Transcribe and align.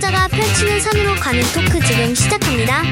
여자가 0.00 0.28
펼치는 0.28 0.80
산으로 0.80 1.14
가는 1.16 1.42
토크 1.54 1.78
지금 1.86 2.14
시작합니다. 2.14 2.82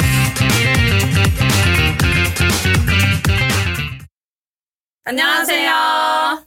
안녕하세요. 5.05 6.45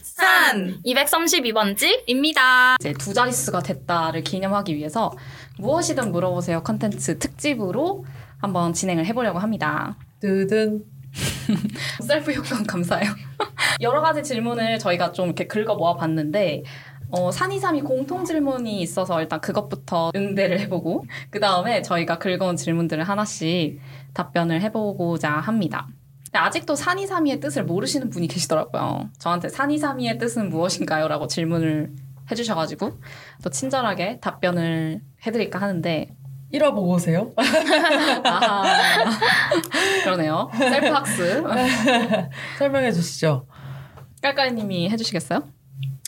산 0.00 0.80
232번지입니다. 0.82 2.80
이제 2.80 2.94
두 2.94 3.12
자릿수가 3.12 3.60
됐다를 3.60 4.22
기념하기 4.24 4.74
위해서 4.76 5.12
무엇이든 5.58 6.10
물어보세요 6.10 6.62
컨텐츠 6.62 7.18
특집으로 7.18 8.06
한번 8.38 8.72
진행을 8.72 9.04
해보려고 9.04 9.38
합니다. 9.38 9.98
뜨든 10.20 10.84
셀프 12.00 12.32
효과 12.32 12.62
감사해요. 12.62 13.12
여러 13.80 14.00
가지 14.00 14.22
질문을 14.22 14.78
저희가 14.78 15.12
좀 15.12 15.26
이렇게 15.26 15.46
긁어 15.46 15.74
모아 15.76 15.96
봤는데 15.96 16.62
어, 17.10 17.30
산이삼이 17.30 17.82
공통 17.82 18.24
질문이 18.24 18.80
있어서 18.82 19.20
일단 19.20 19.40
그것부터 19.40 20.12
응대를 20.14 20.60
해보고 20.60 21.04
그 21.30 21.40
다음에 21.40 21.80
저희가 21.82 22.18
긁어온 22.18 22.56
질문들을 22.56 23.02
하나씩 23.04 23.80
답변을 24.14 24.60
해보고자 24.62 25.30
합니다. 25.30 25.88
근데 26.26 26.38
아직도 26.38 26.74
산이삼이의 26.74 27.40
뜻을 27.40 27.64
모르시는 27.64 28.10
분이 28.10 28.28
계시더라고요. 28.28 29.08
저한테 29.18 29.48
산이삼이의 29.48 30.18
뜻은 30.18 30.50
무엇인가요? 30.50 31.08
라고 31.08 31.26
질문을 31.26 31.92
해주셔가지고 32.30 32.98
또 33.42 33.50
친절하게 33.50 34.20
답변을 34.20 35.00
해드릴까 35.26 35.58
하는데 35.58 36.14
1화 36.52 36.74
보고 36.74 36.92
오세요. 36.92 37.32
아하 38.24 38.64
그러네요. 40.04 40.50
셀프 40.56 40.86
학습 40.88 41.44
설명해 42.58 42.92
주시죠. 42.92 43.46
깔깔이님이 44.22 44.90
해주시겠어요? 44.90 45.57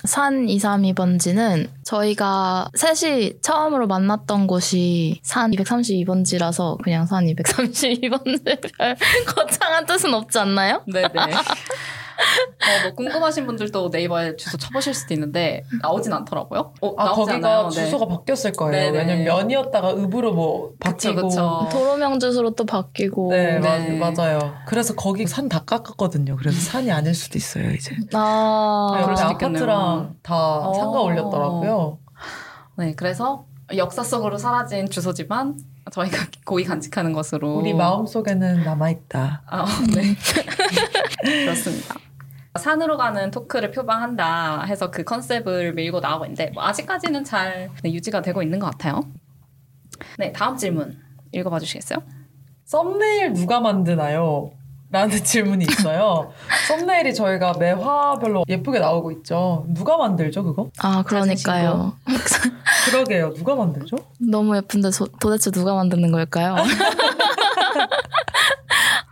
산 0.04 0.46
232번지는 0.46 1.68
저희가 1.84 2.68
셋이 2.74 3.40
처음으로 3.42 3.86
만났던 3.86 4.46
곳이 4.46 5.20
산 5.22 5.50
232번지라서 5.50 6.82
그냥 6.82 7.06
산 7.06 7.26
232번지 7.26 8.76
별 8.78 8.96
거창한 9.26 9.86
뜻은 9.86 10.14
없지 10.14 10.38
않나요? 10.38 10.82
네네. 10.86 11.08
어, 12.20 12.82
뭐 12.84 12.94
궁금하신 12.94 13.46
분들도 13.46 13.88
네이버에 13.92 14.36
주소 14.36 14.56
쳐보실 14.58 14.92
수도 14.94 15.14
있는데 15.14 15.62
나오진 15.82 16.12
않더라고요. 16.12 16.74
어, 16.80 16.94
아 16.96 17.04
나오지 17.06 17.20
거기가 17.32 17.36
않아요. 17.48 17.68
네. 17.70 17.84
주소가 17.84 18.06
바뀌었을 18.06 18.52
거예요. 18.52 18.72
네네. 18.92 18.98
왜냐면 18.98 19.24
면이었다가 19.24 19.92
읍으로 19.94 20.32
뭐 20.34 20.70
그쵸, 20.78 21.14
바뀌고. 21.14 21.28
그쵸. 21.28 21.68
도로명 21.72 22.20
주소로 22.20 22.50
또 22.50 22.64
바뀌고 22.64 23.30
네, 23.32 23.58
네. 23.58 23.98
맞, 23.98 24.14
맞아요. 24.14 24.54
그래서 24.66 24.94
거기 24.94 25.26
산 25.26 25.48
다 25.50 25.64
깎았거든요. 25.64 26.36
그래서 26.36 26.60
산이 26.60 26.92
아닐 26.92 27.12
수도 27.14 27.36
있어요, 27.36 27.70
이제. 27.72 27.96
아, 28.12 28.94
네, 28.98 29.04
그래서. 29.04 29.24
아파트랑 29.24 30.14
다 30.22 30.58
어. 30.68 30.72
상가 30.74 31.00
올렸더라고요. 31.00 31.98
네, 32.76 32.94
그래서 32.94 33.46
역사 33.76 34.04
속으로 34.04 34.38
사라진 34.38 34.88
주소지만 34.88 35.58
저희가 35.90 36.18
고이 36.44 36.62
간직하는 36.64 37.12
것으로 37.12 37.54
우리 37.56 37.74
마음 37.74 38.06
속에는 38.06 38.62
남아 38.64 38.90
있다. 38.90 39.42
아, 39.46 39.64
네. 39.92 40.14
그렇습니다. 41.44 41.96
산으로 42.58 42.96
가는 42.96 43.30
토크를 43.30 43.70
표방한다 43.70 44.62
해서 44.64 44.90
그 44.90 45.04
컨셉을 45.04 45.72
밀고 45.74 46.00
나오고 46.00 46.24
있는데 46.26 46.50
뭐 46.52 46.64
아직까지는 46.64 47.22
잘 47.24 47.70
네, 47.82 47.92
유지가 47.92 48.22
되고 48.22 48.42
있는 48.42 48.58
것 48.58 48.66
같아요. 48.70 49.02
네, 50.18 50.32
다음 50.32 50.56
질문 50.56 50.98
읽어봐 51.32 51.60
주시겠어요? 51.60 51.98
썸네일 52.64 53.34
누가 53.34 53.60
만드나요? 53.60 54.50
라는 54.90 55.10
질문이 55.22 55.64
있어요. 55.70 56.32
썸네일이 56.66 57.14
저희가 57.14 57.52
매 57.58 57.70
화별로 57.70 58.42
예쁘게 58.48 58.80
나오고 58.80 59.12
있죠. 59.12 59.64
누가 59.68 59.96
만들죠, 59.96 60.42
그거? 60.42 60.70
아 60.78 61.04
그러니까요. 61.04 61.94
그러게요. 62.90 63.32
누가 63.34 63.54
만들죠? 63.54 63.96
너무 64.18 64.56
예쁜데 64.56 64.90
소- 64.90 65.06
도대체 65.20 65.52
누가 65.52 65.74
만드는 65.74 66.10
걸까요? 66.10 66.56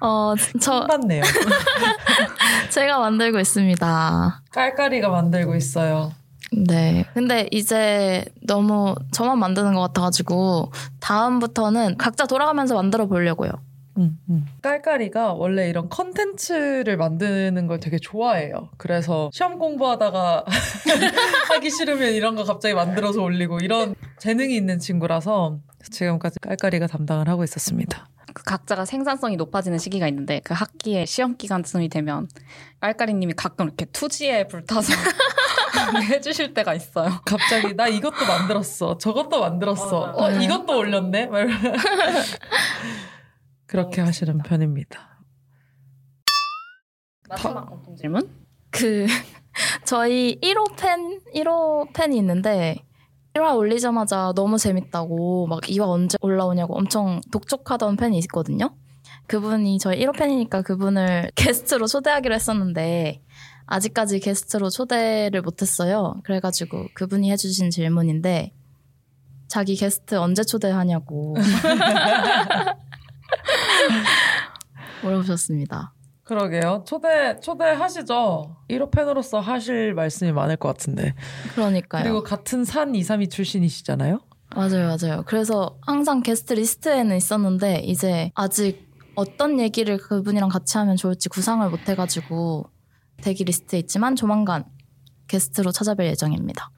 어, 0.01 0.35
저 0.61 0.87
받네요. 0.87 1.23
제가 2.71 2.99
만들고 2.99 3.39
있습니다. 3.41 4.43
깔깔이가 4.51 5.09
만들고 5.09 5.55
있어요. 5.57 6.13
네. 6.53 7.05
근데 7.15 7.49
이제 7.51 8.25
너무 8.47 8.95
저만 9.13 9.39
만드는 9.39 9.75
것 9.75 9.81
같아가지고 9.81 10.73
다음부터는 11.01 11.99
각자 11.99 12.27
돌아가면서 12.27 12.75
만들어 12.75 13.07
보려고요. 13.07 13.51
음, 13.99 14.17
음. 14.31 14.47
깔깔이가 14.63 15.33
원래 15.35 15.69
이런 15.69 15.89
컨텐츠를 15.89 16.97
만드는 16.97 17.67
걸 17.67 17.81
되게 17.81 17.99
좋아해요. 17.99 18.69
그래서 18.79 19.29
시험 19.33 19.59
공부하다가 19.59 20.45
하기 21.51 21.69
싫으면 21.69 22.13
이런 22.13 22.37
거 22.37 22.45
갑자기 22.45 22.75
만들어서 22.75 23.21
올리고 23.23 23.59
이런 23.59 23.97
재능이 24.19 24.55
있는 24.57 24.79
친구라서 24.79 25.59
지금까지 25.91 26.39
깔깔이가 26.41 26.87
담당을 26.87 27.29
하고 27.29 27.43
있었습니다. 27.43 28.07
그 28.39 28.45
각자가 28.45 28.85
생산성이 28.85 29.37
높아지는 29.37 29.79
시기가 29.79 30.07
있는데 30.07 30.41
그 30.45 30.55
학기에 30.55 31.07
시험 31.07 31.37
기간쯤이 31.37 31.89
되면 31.89 32.29
깔깔이님이 32.79 33.33
가끔 33.35 33.67
이렇게 33.67 33.85
투지에 33.87 34.47
불타서 34.47 34.93
해주실 36.09 36.55
때가 36.55 36.75
있어요. 36.75 37.11
갑자기 37.27 37.75
나 37.75 37.89
이것도 37.89 38.27
만들었어. 38.27 38.97
저것도 38.99 39.41
만들었어. 39.41 39.99
어, 40.13 40.29
네. 40.29 40.45
이것도 40.45 40.79
올렸네. 40.79 41.29
그렇게 43.67 44.03
하시는 44.03 44.39
편입니다. 44.39 45.19
마지막 47.29 47.67
공통 47.67 47.97
질문? 47.97 48.31
그 48.71 49.07
저희 49.85 50.39
1호 50.41 50.77
팬 50.77 51.21
1호 51.35 51.93
팬이 51.93 52.17
있는데 52.19 52.85
1화 53.39 53.57
올리자마자 53.57 54.33
너무 54.35 54.59
재밌다고 54.59 55.47
막 55.47 55.61
2화 55.63 55.89
언제 55.89 56.19
올라오냐고 56.21 56.77
엄청 56.77 57.21
독촉하던 57.31 57.97
팬이 57.97 58.19
있거든요. 58.19 58.75
그분이 59.27 59.79
저희 59.79 60.05
1호 60.05 60.17
팬이니까 60.17 60.63
그분을 60.63 61.31
게스트로 61.37 61.87
초대하기로 61.87 62.35
했었는데 62.35 63.23
아직까지 63.67 64.21
게스트로 64.21 64.71
초대를 64.71 65.43
못했어요. 65.43 66.21
그래가지고 66.25 66.89
그분이 66.95 67.31
해주신 67.31 67.71
질문인데 67.71 68.53
자기 69.47 69.77
게스트 69.77 70.17
언제 70.17 70.43
초대하냐고 70.43 71.35
물어보셨습니다. 75.03 75.93
그러게요. 76.29 76.85
초대 76.87 77.41
초대하시죠. 77.41 78.57
1호 78.69 78.91
팬으로서 78.91 79.41
하실 79.41 79.95
말씀이 79.95 80.31
많을 80.31 80.57
것 80.57 80.69
같은데. 80.69 81.15
그러니까요. 81.55 82.03
그리고 82.03 82.23
같은 82.23 82.65
산 82.65 82.95
232 82.95 83.29
출신이시잖아요. 83.31 84.21
맞아요, 84.55 84.95
맞아요. 84.95 85.23
그래서 85.27 85.79
항상 85.87 86.23
게스트 86.23 86.53
리스트에는 86.53 87.17
있었는데 87.17 87.81
이제 87.81 88.31
아직 88.35 88.87
어떤 89.15 89.59
얘기를 89.59 89.97
그분이랑 89.97 90.51
같이 90.51 90.77
하면 90.77 90.97
좋을지 90.97 91.31
구상을 91.31 91.69
못 91.71 91.89
해가지고 91.89 92.71
대기 93.23 93.45
리스트에 93.45 93.79
있지만 93.79 94.15
조만간 94.15 94.65
게스트로 95.29 95.71
찾아뵐 95.71 96.05
예정입니다. 96.05 96.71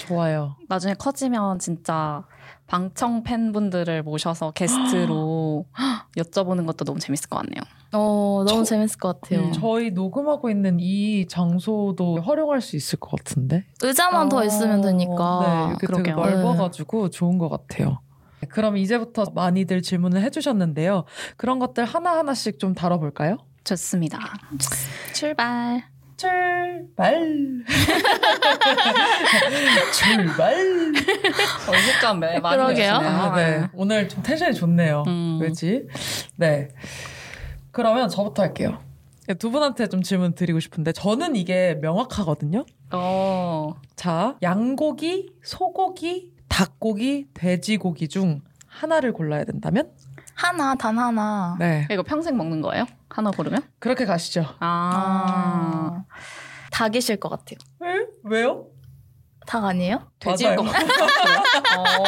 좋아요. 0.00 0.56
나중에 0.68 0.94
커지면 0.94 1.58
진짜 1.58 2.24
방청 2.66 3.22
팬분들을 3.22 4.02
모셔서 4.02 4.52
게스트로 4.52 5.66
여쭤보는 6.16 6.66
것도 6.66 6.84
너무 6.84 6.98
재밌을 6.98 7.28
것 7.28 7.36
같네요. 7.38 7.62
어, 7.92 8.44
너무 8.46 8.64
저- 8.64 8.64
재밌을 8.64 8.98
것 8.98 9.20
같아요. 9.20 9.46
음, 9.46 9.52
저희 9.52 9.90
녹음하고 9.90 10.48
있는 10.50 10.78
이 10.80 11.26
장소도 11.26 12.20
활용할 12.22 12.60
수 12.60 12.76
있을 12.76 12.98
것 13.00 13.10
같은데. 13.16 13.64
의자만 13.82 14.28
더 14.28 14.38
어, 14.38 14.44
있으면 14.44 14.80
되니까. 14.80 15.76
네, 15.78 15.86
그러게요. 15.86 16.14
넓어가지고 16.16 17.10
좋은 17.10 17.38
것 17.38 17.48
같아요. 17.48 17.98
그럼 18.48 18.76
이제부터 18.76 19.26
많이들 19.34 19.82
질문을 19.82 20.22
해주셨는데요. 20.22 21.04
그런 21.36 21.58
것들 21.58 21.84
하나하나씩 21.84 22.58
좀 22.58 22.74
다뤄볼까요? 22.74 23.36
좋습니다. 23.64 24.18
출발. 25.12 25.82
출발! 26.20 27.64
출발! 29.94 30.54
어, 31.66 31.72
많이 32.40 32.56
그러게요. 32.56 32.92
아, 32.92 33.34
네. 33.34 33.66
오늘 33.72 34.06
좀 34.06 34.22
텐션이 34.22 34.52
좋네요. 34.54 35.04
음. 35.06 35.38
왜지? 35.40 35.86
네. 36.36 36.68
그러면 37.70 38.10
저부터 38.10 38.42
할게요. 38.42 38.78
두 39.38 39.50
분한테 39.50 39.86
좀 39.86 40.02
질문 40.02 40.34
드리고 40.34 40.60
싶은데, 40.60 40.92
저는 40.92 41.36
이게 41.36 41.78
명확하거든요? 41.80 42.66
어, 42.92 43.76
자, 43.96 44.36
양고기, 44.42 45.36
소고기, 45.42 46.32
닭고기, 46.48 47.28
돼지고기 47.32 48.08
중 48.08 48.42
하나를 48.66 49.14
골라야 49.14 49.44
된다면? 49.44 49.90
하나, 50.34 50.74
단 50.74 50.98
하나. 50.98 51.56
네. 51.58 51.88
이거 51.90 52.02
평생 52.02 52.36
먹는 52.36 52.60
거예요? 52.60 52.84
하나 53.10 53.30
고르면? 53.30 53.62
그렇게 53.78 54.06
가시죠. 54.06 54.46
아, 54.60 56.04
닭이실 56.70 57.18
것 57.18 57.28
같아요. 57.28 57.58
왜? 57.80 58.06
왜요? 58.24 58.66
닭 59.46 59.64
아니에요? 59.64 60.10
돼지일 60.20 60.54
것. 60.56 60.62
같아요. 60.64 60.88
어. 61.78 62.04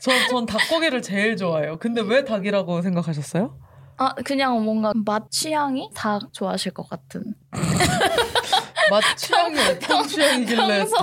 전, 0.00 0.28
전 0.30 0.46
닭고기를 0.46 1.02
제일 1.02 1.36
좋아해요. 1.36 1.78
근데 1.78 2.00
왜 2.00 2.24
닭이라고 2.24 2.82
생각하셨어요? 2.82 3.58
아, 3.98 4.14
그냥 4.24 4.62
뭔가 4.64 4.92
맛 5.04 5.30
취향이 5.30 5.90
닭 5.94 6.32
좋아하실 6.32 6.72
것 6.74 6.88
같은. 6.88 7.34
맛 8.90 9.02
취향이 9.16 9.58
어떤 9.60 10.06
취향이길래? 10.08 10.78
평소 10.78 10.96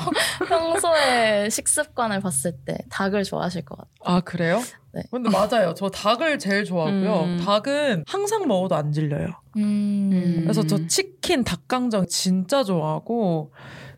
평소에 0.48 1.50
식습관을 1.50 2.20
봤을 2.22 2.54
때 2.66 2.78
닭을 2.90 3.24
좋아하실 3.24 3.66
것 3.66 3.78
같아요. 3.78 3.94
아 4.04 4.20
그래요? 4.22 4.62
네. 4.94 5.02
근데 5.10 5.30
맞아요. 5.30 5.74
저 5.76 5.90
닭을 5.90 6.38
제일 6.40 6.66
좋아하고요. 6.66 7.24
음. 7.24 7.38
닭은 7.44 8.04
항상 8.08 8.48
먹어도 8.48 8.76
안 8.76 8.92
질려요. 8.92 9.28
음. 9.58 10.42
그래서 10.44 10.64
저 10.68 10.86
치킨, 10.88 11.44
닭강정 11.44 12.06
진짜 12.08 12.64
좋아하고 12.64 13.54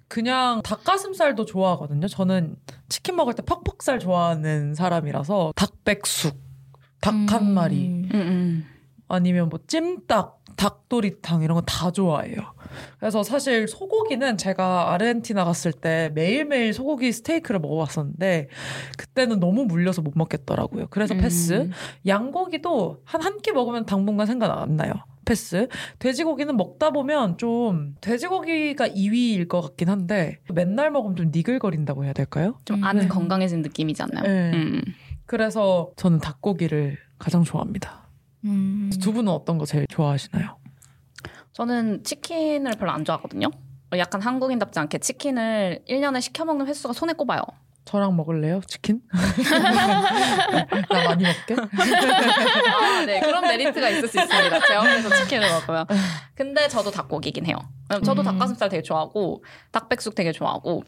그냥 0.07 0.61
닭가슴살도 0.61 1.45
좋아하거든요. 1.45 2.07
저는 2.07 2.55
치킨 2.87 3.15
먹을 3.17 3.33
때 3.33 3.41
퍽퍽살 3.43 3.99
좋아하는 3.99 4.73
사람이라서 4.73 5.51
닭백숙, 5.55 6.37
닭한 7.01 7.41
음. 7.41 7.47
마리 7.53 7.87
음, 7.87 8.09
음. 8.13 8.65
아니면 9.09 9.49
뭐 9.49 9.59
찜닭, 9.67 10.39
닭도리탕 10.55 11.41
이런 11.41 11.55
거 11.55 11.61
다 11.65 11.91
좋아해요. 11.91 12.54
그래서 12.99 13.23
사실 13.23 13.67
소고기는 13.67 14.37
제가 14.37 14.93
아르헨티나 14.93 15.43
갔을 15.45 15.71
때 15.73 16.09
매일매일 16.13 16.73
소고기 16.73 17.11
스테이크를 17.11 17.59
먹어봤었는데 17.59 18.47
그때는 18.97 19.39
너무 19.39 19.65
물려서 19.65 20.01
못 20.01 20.13
먹겠더라고요. 20.15 20.87
그래서 20.89 21.13
음. 21.13 21.19
패스. 21.19 21.69
양고기도 22.07 23.01
한 23.03 23.21
한 23.21 23.37
끼 23.41 23.51
먹으면 23.51 23.85
당분간 23.85 24.27
생각 24.27 24.57
안 24.61 24.75
나요. 24.75 24.93
패스. 25.25 25.67
돼지고기는 25.99 26.55
먹다 26.55 26.91
보면 26.91 27.37
좀 27.37 27.95
돼지고기가 28.01 28.87
2위일 28.89 29.47
것 29.47 29.59
같긴 29.61 29.89
한데 29.89 30.37
맨날 30.53 30.91
먹으면 30.91 31.15
좀 31.15 31.31
니글거린다고 31.33 32.05
해야 32.05 32.13
될까요? 32.13 32.59
좀 32.65 32.77
음. 32.77 32.83
안 32.83 32.97
네. 32.99 33.07
건강해진 33.07 33.61
느낌이지 33.63 34.03
않나요? 34.03 34.23
네. 34.23 34.51
음. 34.53 34.81
그래서 35.25 35.89
저는 35.95 36.19
닭고기를 36.19 36.97
가장 37.17 37.43
좋아합니다. 37.43 38.07
음. 38.43 38.91
두 39.01 39.11
분은 39.13 39.31
어떤 39.31 39.57
거 39.57 39.65
제일 39.65 39.87
좋아하시나요? 39.87 40.57
저는 41.55 42.03
치킨을 42.03 42.73
별로 42.77 42.91
안 42.91 43.05
좋아하거든요. 43.05 43.47
약간 43.97 44.21
한국인답지 44.21 44.77
않게 44.77 44.97
치킨을 44.97 45.83
1년에 45.87 46.19
시켜 46.19 46.43
먹는 46.43 46.67
횟수가 46.67 46.93
손에 46.93 47.13
꼽아요. 47.13 47.41
저랑 47.85 48.15
먹을래요? 48.17 48.59
치킨? 48.67 48.99
나 50.89 51.03
많이 51.05 51.23
먹게? 51.23 51.55
아, 51.55 53.05
네. 53.05 53.21
그런 53.21 53.43
메리트가 53.43 53.89
있을 53.89 54.07
수 54.07 54.19
있습니다. 54.19 54.59
제가 54.67 54.81
그래서 54.81 55.15
치킨을 55.15 55.47
먹어요. 55.47 55.85
근데 56.33 56.67
저도 56.67 56.91
닭고기긴 56.91 57.45
해요. 57.45 57.55
저도 58.03 58.23
음. 58.23 58.25
닭가슴살 58.25 58.67
되게 58.67 58.81
좋아하고, 58.81 59.43
닭백숙 59.71 60.15
되게 60.15 60.31
좋아하고, 60.33 60.83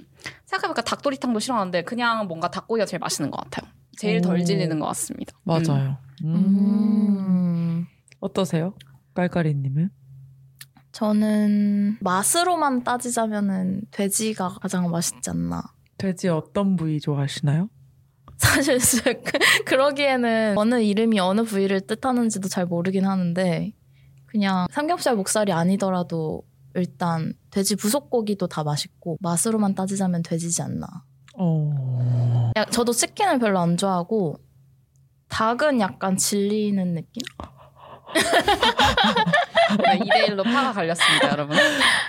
생각해보니까 0.47 0.81
닭도리탕도 0.81 1.39
싫어하는데, 1.39 1.83
그냥 1.83 2.27
뭔가 2.27 2.49
닭고기가 2.49 2.85
제일 2.87 2.99
맛있는 2.99 3.29
것 3.31 3.37
같아요. 3.43 3.71
제일 3.95 4.19
덜 4.19 4.39
오. 4.39 4.43
질리는 4.43 4.79
것 4.79 4.87
같습니다. 4.87 5.33
음. 5.37 5.41
맞아요. 5.45 5.97
음. 6.25 6.35
음. 6.35 7.87
어떠세요? 8.19 8.73
깔깔이님은? 9.13 9.91
저는 10.97 11.97
맛으로만 12.01 12.83
따지자면은 12.83 13.81
돼지가 13.91 14.49
가장 14.59 14.89
맛있지 14.89 15.29
않나. 15.29 15.61
돼지 15.99 16.27
어떤 16.27 16.75
부위 16.75 16.99
좋아하시나요? 16.99 17.69
사실 18.37 18.79
그- 19.23 19.63
그러기에는 19.65 20.55
어느 20.57 20.81
이름이 20.81 21.19
어느 21.19 21.43
부위를 21.43 21.81
뜻하는지도 21.81 22.47
잘 22.49 22.65
모르긴 22.65 23.05
하는데 23.05 23.73
그냥 24.25 24.65
삼겹살 24.71 25.15
목살이 25.15 25.51
아니더라도 25.51 26.41
일단 26.73 27.33
돼지 27.51 27.75
부속고기도 27.75 28.47
다 28.47 28.63
맛있고 28.63 29.17
맛으로만 29.21 29.75
따지자면 29.75 30.23
돼지지 30.23 30.63
않나. 30.63 30.87
어. 31.37 32.51
야, 32.57 32.65
저도 32.65 32.91
치킨을 32.91 33.37
별로 33.37 33.59
안 33.59 33.77
좋아하고 33.77 34.39
닭은 35.29 35.79
약간 35.79 36.17
질리는 36.17 36.95
느낌? 36.95 37.21
네, 39.83 39.99
2대1로 39.99 40.43
파가 40.43 40.71
갈렸습니다, 40.73 41.31
여러분. 41.31 41.57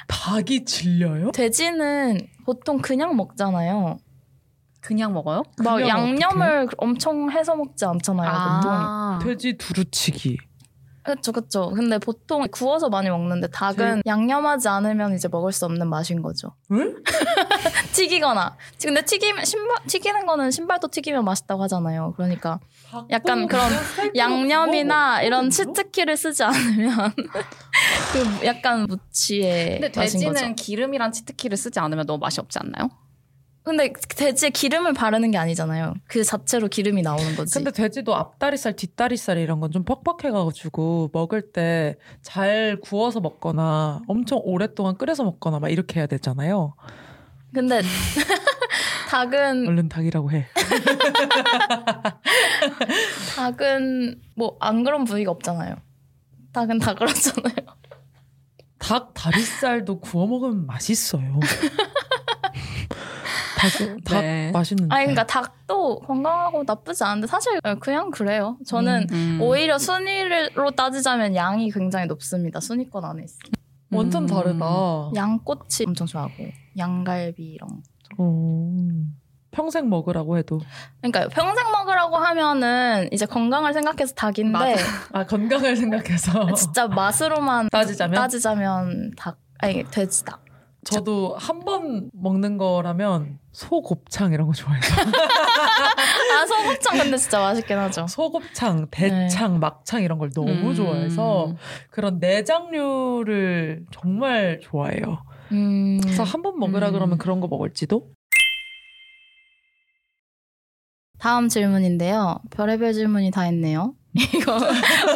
닭이 0.06 0.64
질려요? 0.64 1.30
돼지는 1.32 2.20
보통 2.44 2.78
그냥 2.78 3.16
먹잖아요. 3.16 3.98
그냥 4.80 5.12
먹어요? 5.12 5.42
막 5.62 5.76
그냥 5.76 5.88
양념을 5.88 6.68
엄청 6.78 7.30
해서 7.30 7.56
먹지 7.56 7.84
않잖아요, 7.84 8.30
보통. 8.30 8.72
아. 8.72 9.18
돼지 9.22 9.56
두루치기. 9.58 10.38
그쵸, 11.02 11.32
그쵸. 11.32 11.70
근데 11.70 11.98
보통 11.98 12.46
구워서 12.50 12.88
많이 12.88 13.08
먹는데 13.08 13.48
닭은 13.48 14.02
양념하지 14.06 14.68
않으면 14.68 15.14
이제 15.14 15.28
먹을 15.28 15.52
수 15.52 15.64
없는 15.64 15.88
맛인 15.88 16.22
거죠. 16.22 16.54
응? 16.72 17.02
튀기거나. 17.92 18.56
근데 18.82 19.02
튀기면, 19.04 19.44
신발, 19.44 19.76
튀기는 19.86 20.26
거는 20.26 20.50
신발도 20.50 20.88
튀기면 20.88 21.24
맛있다고 21.24 21.62
하잖아요. 21.64 22.12
그러니까 22.16 22.60
약간 23.10 23.46
그런 23.46 23.70
양념이나 24.16 25.22
이런 25.22 25.50
치트키를 25.50 26.16
쓰지 26.16 26.42
않으면 26.44 27.12
그 28.12 28.46
약간 28.46 28.86
무치의 28.86 29.80
근데 29.80 29.92
맛인 29.98 30.20
돼지는 30.20 30.32
거죠. 30.32 30.54
기름이랑 30.54 31.12
치트키를 31.12 31.56
쓰지 31.56 31.80
않으면 31.80 32.06
너무 32.06 32.18
맛이 32.18 32.40
없지 32.40 32.58
않나요? 32.58 32.90
근데 33.68 33.92
돼지에 34.16 34.50
기름을 34.50 34.94
바르는 34.94 35.30
게 35.30 35.38
아니잖아요. 35.38 35.94
그 36.08 36.24
자체로 36.24 36.68
기름이 36.68 37.02
나오는 37.02 37.36
거지. 37.36 37.52
근데 37.54 37.70
돼지도 37.70 38.14
앞다리살, 38.16 38.74
뒷다리살 38.76 39.38
이런 39.38 39.60
건 39.60 39.70
좀 39.70 39.84
퍽퍽해가지고 39.84 41.10
먹을 41.12 41.52
때 41.52 41.96
잘 42.22 42.78
구워서 42.80 43.20
먹거나 43.20 44.00
엄청 44.08 44.40
오랫동안 44.42 44.96
끓여서 44.96 45.22
먹거나 45.24 45.58
막 45.60 45.68
이렇게 45.70 46.00
해야 46.00 46.06
되잖아요. 46.06 46.74
근데 47.52 47.82
닭은 49.10 49.68
얼른 49.68 49.88
닭이라고 49.88 50.30
해. 50.32 50.46
닭은 53.36 54.20
뭐 54.36 54.56
안 54.60 54.84
그런 54.84 55.04
부위가 55.04 55.30
없잖아요. 55.30 55.76
닭은 56.52 56.78
다 56.78 56.94
그렇잖아요. 56.94 57.54
닭닭 58.78 59.14
다리살도 59.14 60.00
구워 60.00 60.26
먹으면 60.26 60.66
맛있어요. 60.66 61.40
닭, 63.58 64.04
닭 64.04 64.20
네. 64.22 64.50
맛있는데. 64.52 64.94
아니 64.94 65.04
그러니까 65.06 65.26
닭도 65.26 66.00
건강하고 66.00 66.64
나쁘지 66.66 67.02
않은데 67.04 67.26
사실 67.26 67.60
그냥 67.80 68.10
그래요. 68.10 68.56
저는 68.66 69.06
음. 69.10 69.38
오히려 69.42 69.78
순위로 69.78 70.70
따지자면 70.72 71.34
양이 71.34 71.70
굉장히 71.70 72.06
높습니다. 72.06 72.60
순위권 72.60 73.04
안에 73.04 73.24
있어. 73.24 73.36
완전 73.90 74.24
음. 74.24 74.26
다르다. 74.26 75.10
양꼬치 75.14 75.84
엄청 75.88 76.06
좋아하고 76.06 76.32
양갈비 76.76 77.42
이런. 77.42 77.68
거. 77.68 77.76
어, 78.18 78.70
평생 79.50 79.88
먹으라고 79.88 80.36
해도. 80.38 80.60
그러니까 81.00 81.28
평생 81.28 81.70
먹으라고 81.72 82.16
하면은 82.16 83.08
이제 83.12 83.26
건강을 83.26 83.72
생각해서 83.72 84.14
닭인데 84.14 84.52
맞아. 84.52 84.82
아 85.12 85.24
건강을 85.26 85.74
생각해서. 85.76 86.52
진짜 86.54 86.86
맛으로만 86.86 87.70
따지자면? 87.70 88.14
따지자면 88.14 89.12
닭 89.16 89.38
아니 89.58 89.82
돼지 89.90 90.24
닭. 90.24 90.44
저도 90.94 91.36
한 91.36 91.60
번 91.60 92.10
먹는 92.14 92.56
거라면 92.56 93.38
소곱창 93.52 94.32
이런 94.32 94.46
거 94.46 94.52
좋아해서. 94.54 94.94
아 96.40 96.46
소곱창 96.46 96.98
근데 96.98 97.16
진짜 97.18 97.40
맛있긴 97.40 97.76
하죠. 97.78 98.06
소곱창, 98.08 98.86
대창, 98.90 99.58
막창 99.60 100.02
이런 100.02 100.18
걸 100.18 100.30
너무 100.30 100.50
음. 100.70 100.74
좋아해서 100.74 101.54
그런 101.90 102.18
내장류를 102.20 103.84
정말 103.90 104.60
좋아해요. 104.62 105.24
음. 105.52 105.98
그래서 106.02 106.22
한 106.22 106.42
번 106.42 106.58
먹으라 106.58 106.88
음. 106.88 106.92
그러면 106.92 107.18
그런 107.18 107.40
거 107.40 107.48
먹을지도? 107.48 108.10
다음 111.18 111.48
질문인데요. 111.48 112.38
별의별 112.50 112.92
질문이 112.94 113.30
다 113.32 113.46
있네요. 113.48 113.94
이거 114.34 114.58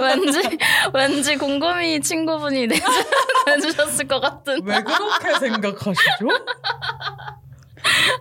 왠지 0.01 0.59
왠지 0.95 1.37
궁금이 1.37 2.01
친구분이 2.01 2.67
내주, 2.69 2.83
내주셨을 3.47 4.07
것 4.09 4.21
같은. 4.21 4.61
왜 4.65 4.81
그렇게 4.83 5.39
생각하시죠? 5.39 6.27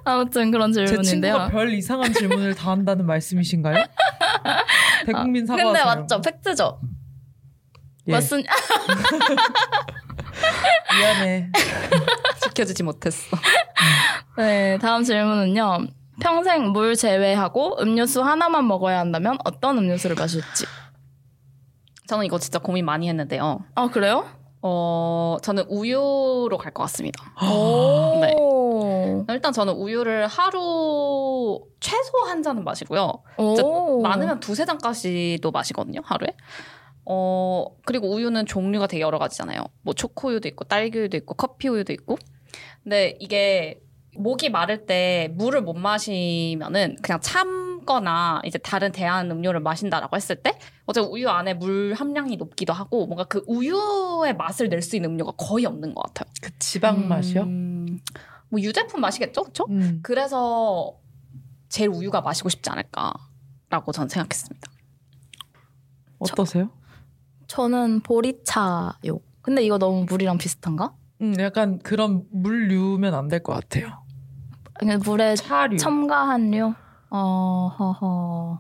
아무튼 0.03 0.50
그런 0.51 0.73
제 0.73 0.85
친구가 0.85 1.03
질문인데요. 1.03 1.50
별 1.51 1.71
이상한 1.73 2.11
질문을 2.13 2.55
다 2.55 2.71
한다는 2.71 3.05
말씀이신가요? 3.05 3.85
대국민 5.05 5.45
근데 5.45 5.61
사과하세요. 5.63 5.85
맞죠? 6.01 6.21
팩트죠? 6.21 6.79
예, 8.07 8.11
맞습 8.13 8.41
미안해. 10.97 11.51
지켜주지 12.41 12.81
못했어. 12.83 13.38
네, 14.38 14.77
다음 14.81 15.03
질문은요. 15.03 15.88
평생 16.25 16.68
물 16.70 16.96
제외하고 16.96 17.78
음료수 17.82 18.22
하나만 18.22 18.68
먹어야 18.68 19.00
한다면 19.00 19.38
어떤 19.44 19.78
음료수를 19.80 20.16
마실지. 20.16 20.66
저는 22.08 22.25
이거 22.25 22.38
진짜 22.38 22.60
고민 22.60 22.86
많이 22.86 23.10
했는데요. 23.10 23.66
아, 23.75 23.90
그래요? 23.90 24.25
어, 24.62 25.38
저는 25.42 25.63
우유로 25.70 26.58
갈 26.60 26.72
것 26.74 26.84
같습니다. 26.84 27.24
오. 27.44 28.20
네. 28.22 28.36
일단 29.34 29.51
저는 29.51 29.74
우유를 29.74 30.28
하루 30.28 31.60
최소 31.80 32.18
한 32.28 32.44
잔은 32.44 32.63
마시고요. 32.63 33.24
많으면 34.04 34.40
두세 34.40 34.66
잔까지도 34.66 35.50
마시거든요, 35.51 36.01
하루에. 36.04 36.30
어, 37.06 37.66
그리고 37.86 38.12
우유는 38.13 38.46
종류가 38.46 38.86
되게 38.88 39.01
여러 39.01 39.18
가지잖아요. 39.18 39.63
뭐 39.82 39.94
초코우유도 39.96 40.48
있고, 40.50 40.66
딸기우유도 40.66 41.18
있고, 41.18 41.34
커피우유도 41.34 41.92
있고. 41.94 42.18
근데 42.84 43.16
이게 43.20 43.82
목이 44.18 44.50
마를 44.50 44.86
때 44.86 45.30
물을 45.36 45.62
못 45.62 45.74
마시면은 45.74 46.98
그냥 47.01 47.20
참거나 47.22 48.41
이제 48.46 48.58
다른 48.58 48.91
대한 48.91 49.32
음료를 49.32 49.62
마신다라고 49.62 50.15
했을 50.15 50.36
때 50.36 50.58
어차피 50.86 51.08
우유 51.08 51.30
안에 51.30 51.53
물 51.53 51.94
함량이 51.94 52.36
높기도 52.38 52.74
하고 52.74 53.06
뭔가 53.08 53.24
그 53.24 53.44
우유의 53.48 54.36
맛을 54.38 54.70
낼 54.70 54.82
수 54.82 54.96
있는 54.96 55.12
음료가 55.12 55.32
거의 55.38 55.65
없는 55.65 55.94
것 55.96 56.01
같아요. 56.13 56.32
지방 56.60 57.08
맛이요? 57.08 57.44
음, 57.44 58.00
뭐 58.50 58.60
유제품 58.60 59.00
맛이겠죠, 59.01 59.44
그렇죠? 59.44 59.65
음. 59.70 60.00
그래서 60.03 60.98
제일 61.70 61.89
우유가 61.89 62.20
마시고 62.22 62.50
싶지 62.50 62.70
않을까라고 62.70 63.91
저는 63.94 64.10
생각했습니다. 64.10 64.72
어떠세요? 66.20 66.70
저 67.48 67.68
는 67.68 68.00
보리차요. 68.01 69.20
근데 69.41 69.63
이거 69.63 69.77
너무 69.77 70.06
물이랑 70.08 70.38
비슷한가? 70.38 70.94
음, 71.22 71.34
약간 71.39 71.80
그런 71.80 72.25
물류면 72.32 73.13
안 73.13 73.27
될 73.27 73.41
것 73.44 73.53
같아요. 73.53 74.00
물에 75.03 75.35
차류. 75.35 75.77
첨가한 75.77 76.51
류? 76.51 76.73
어, 77.09 77.71
허허. 77.77 78.59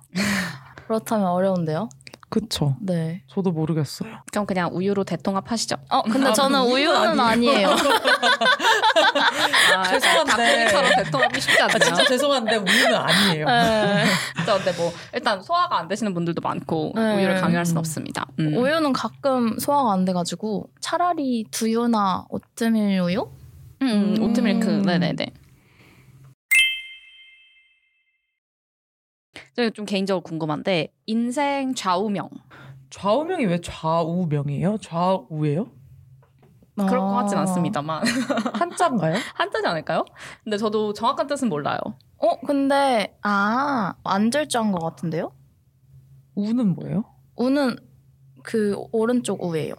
그렇다면 0.87 1.27
어려운데요? 1.27 1.89
그쵸. 2.29 2.75
네. 2.79 3.23
저도 3.27 3.51
모르겠어요. 3.51 4.09
그럼 4.31 4.45
그냥 4.45 4.69
우유로 4.71 5.03
대통합 5.03 5.51
하시죠. 5.51 5.75
어, 5.89 6.01
근데 6.03 6.29
아, 6.29 6.33
저는 6.33 6.61
우유는 6.61 7.19
아니에요. 7.19 7.67
아, 9.75 9.83
죄송한데. 9.83 10.31
닭고기처럼 10.67 10.91
대통합이 11.03 11.41
쉽지 11.41 11.61
아, 11.61 11.65
않네요. 11.65 11.79
진짜 11.79 12.05
죄송한데 12.05 12.55
우유는 12.57 12.95
아니에요. 12.95 13.45
네. 13.47 14.05
진짜 14.37 14.53
근데 14.57 14.71
뭐 14.77 14.93
일단 15.13 15.41
소화가 15.41 15.77
안 15.79 15.87
되시는 15.89 16.13
분들도 16.13 16.39
많고 16.41 16.93
네. 16.95 17.17
우유를 17.17 17.41
강요할 17.41 17.65
수는 17.65 17.79
없습니다. 17.79 18.25
음. 18.39 18.55
우유는 18.55 18.93
가끔 18.93 19.59
소화가 19.59 19.91
안 19.91 20.05
돼가지고 20.05 20.69
차라리 20.79 21.45
두유나 21.51 22.27
오트밀 22.29 23.01
우유? 23.01 23.29
음, 23.81 24.15
음. 24.17 24.23
오트밀크. 24.23 24.69
네네네. 24.85 25.25
좀 29.73 29.85
개인적으로 29.85 30.21
궁금한데 30.21 30.93
인생 31.05 31.73
좌우명 31.75 32.29
좌우명이 32.89 33.45
왜 33.45 33.59
좌우명이에요? 33.61 34.77
좌우예요? 34.79 35.67
그럴 36.75 36.99
것 36.99 37.11
같진 37.11 37.37
아. 37.37 37.41
않습니다만 37.41 38.03
한자인가요? 38.53 39.15
한자지 39.35 39.67
않을까요? 39.67 40.05
근데 40.43 40.57
저도 40.57 40.93
정확한 40.93 41.27
뜻은 41.27 41.47
몰라요. 41.49 41.77
어, 42.17 42.39
근데, 42.45 43.17
아, 43.23 43.93
안절자인 44.03 44.71
것 44.71 44.79
같은데요? 44.79 45.31
우는 46.35 46.75
뭐예요? 46.75 47.03
우는 47.35 47.75
그 48.43 48.75
오른쪽 48.91 49.43
우예요. 49.43 49.75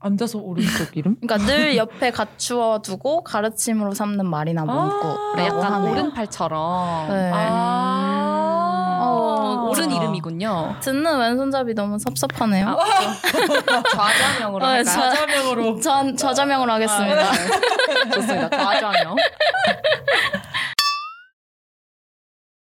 앉아서 0.00 0.38
오른쪽 0.38 0.96
이름? 0.96 1.16
그러니까 1.20 1.38
늘 1.46 1.76
옆에 1.76 2.10
갖추어 2.12 2.80
두고 2.82 3.24
가르침으로 3.24 3.92
삼는 3.94 4.26
말이나 4.26 4.64
문구. 4.64 5.06
아, 5.06 5.34
네, 5.36 5.46
약간 5.46 5.72
하네요. 5.72 5.92
오른팔처럼 5.92 7.08
네. 7.08 7.30
아. 7.34 8.47
어, 9.48 9.68
옳은 9.70 9.90
이름이군요. 9.90 10.76
듣는 10.80 11.18
왼손잡이 11.18 11.74
너무 11.74 11.98
섭섭하네요. 11.98 12.66
아, 12.68 13.82
좌좌명으로 13.94 14.64
어, 14.64 14.68
할까요? 14.68 14.84
좌- 14.84 15.10
좌자명으로. 15.14 15.80
전 15.80 16.16
저자명으로 16.16 16.72
하겠습니다. 16.72 17.28
아, 17.28 17.32
네. 17.32 18.10
좋습니다. 18.10 18.48
좌좌명. 18.50 19.16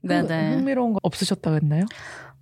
네네. 0.02 0.54
흥미로운 0.56 0.92
거 0.92 0.98
없으셨다고 1.02 1.56
했나요? 1.56 1.84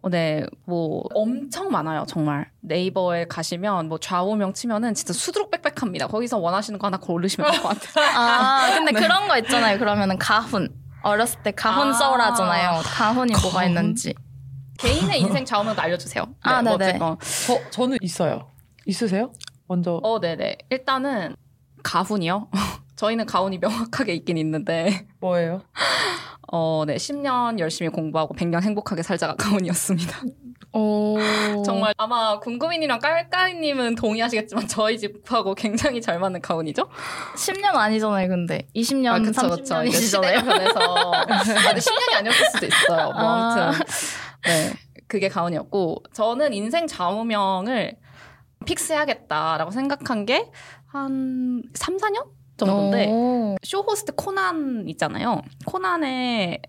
어, 0.04 0.08
네, 0.08 0.44
뭐 0.66 1.04
엄청 1.14 1.70
많아요, 1.70 2.04
정말. 2.08 2.50
네이버에 2.60 3.26
가시면 3.28 3.88
뭐 3.88 3.98
좌우명 3.98 4.52
치면은 4.52 4.94
진짜 4.94 5.12
수두룩 5.12 5.52
빽빽합니다. 5.52 6.08
거기서 6.08 6.38
원하시는 6.38 6.76
거 6.80 6.88
하나 6.88 6.96
고르시면 6.96 7.48
될 7.52 7.62
것 7.62 7.68
같아요. 7.68 8.04
아, 8.18 8.70
근데 8.74 8.90
그런 9.00 9.28
거 9.28 9.38
있잖아요. 9.38 9.78
그러면은 9.78 10.18
가훈. 10.18 10.68
어렸을 11.02 11.42
때 11.42 11.50
가훈 11.52 11.88
아. 11.88 11.92
써오라잖아요. 11.92 12.80
가훈이 12.84 13.32
뭐가 13.32 13.58
가훈? 13.58 13.68
있는지. 13.68 14.14
개인의 14.78 15.20
인생 15.20 15.44
좌우명도 15.44 15.80
알려주세요. 15.80 16.24
아, 16.42 16.62
뭐 16.62 16.76
네네. 16.76 16.90
어쨌건. 16.90 17.16
저 17.46 17.70
저는 17.70 17.98
있어요. 18.00 18.48
있으세요? 18.86 19.32
먼저 19.68 20.00
어, 20.02 20.20
네네. 20.20 20.58
일단은 20.70 21.36
가훈이요. 21.82 22.48
저희는 22.96 23.26
가훈이 23.26 23.58
명확하게 23.58 24.14
있긴 24.14 24.36
있는데, 24.38 25.06
뭐예요? 25.20 25.62
어, 26.52 26.84
네, 26.86 26.96
10년 26.96 27.58
열심히 27.58 27.88
공부하고 27.90 28.34
100년 28.34 28.62
행복하게 28.62 29.02
살자가 29.02 29.34
가훈이었습니다. 29.36 30.20
오. 30.72 31.18
정말 31.64 31.92
아마 31.98 32.38
궁금이님이랑 32.40 32.98
깔깔이님은 32.98 33.94
동의하시겠지만 33.96 34.68
저희 34.68 34.98
집하고 34.98 35.54
굉장히 35.54 36.00
잘 36.00 36.18
맞는 36.18 36.40
가훈이죠? 36.40 36.88
10년 37.36 37.74
아니잖아요, 37.74 38.28
근데. 38.28 38.66
20년, 38.74 39.06
아, 39.08 39.18
그쵸, 39.18 39.48
그쵸. 39.50 39.82
이제 39.84 39.98
30년이시잖아요. 39.98 40.00
시대가 40.00 40.42
변해서. 40.44 40.80
아, 41.12 41.26
근데 41.26 41.80
10년이 41.80 42.16
아니었을 42.16 42.46
수도 42.52 42.66
있어요. 42.66 43.12
뭐, 43.12 43.14
아. 43.14 43.68
아무튼. 43.68 43.86
네. 44.46 44.72
그게 45.06 45.28
가훈이었고, 45.28 46.04
저는 46.14 46.54
인생 46.54 46.86
좌우명을 46.86 47.96
픽스해야겠다라고 48.64 49.70
생각한 49.70 50.26
게 50.26 50.50
한 50.92 51.62
3, 51.74 51.96
4년 51.96 52.26
정도인데, 52.58 53.06
오. 53.10 53.56
쇼호스트 53.62 54.12
코난 54.14 54.84
있잖아요. 54.88 55.40
코난의 55.64 56.60
그 56.62 56.68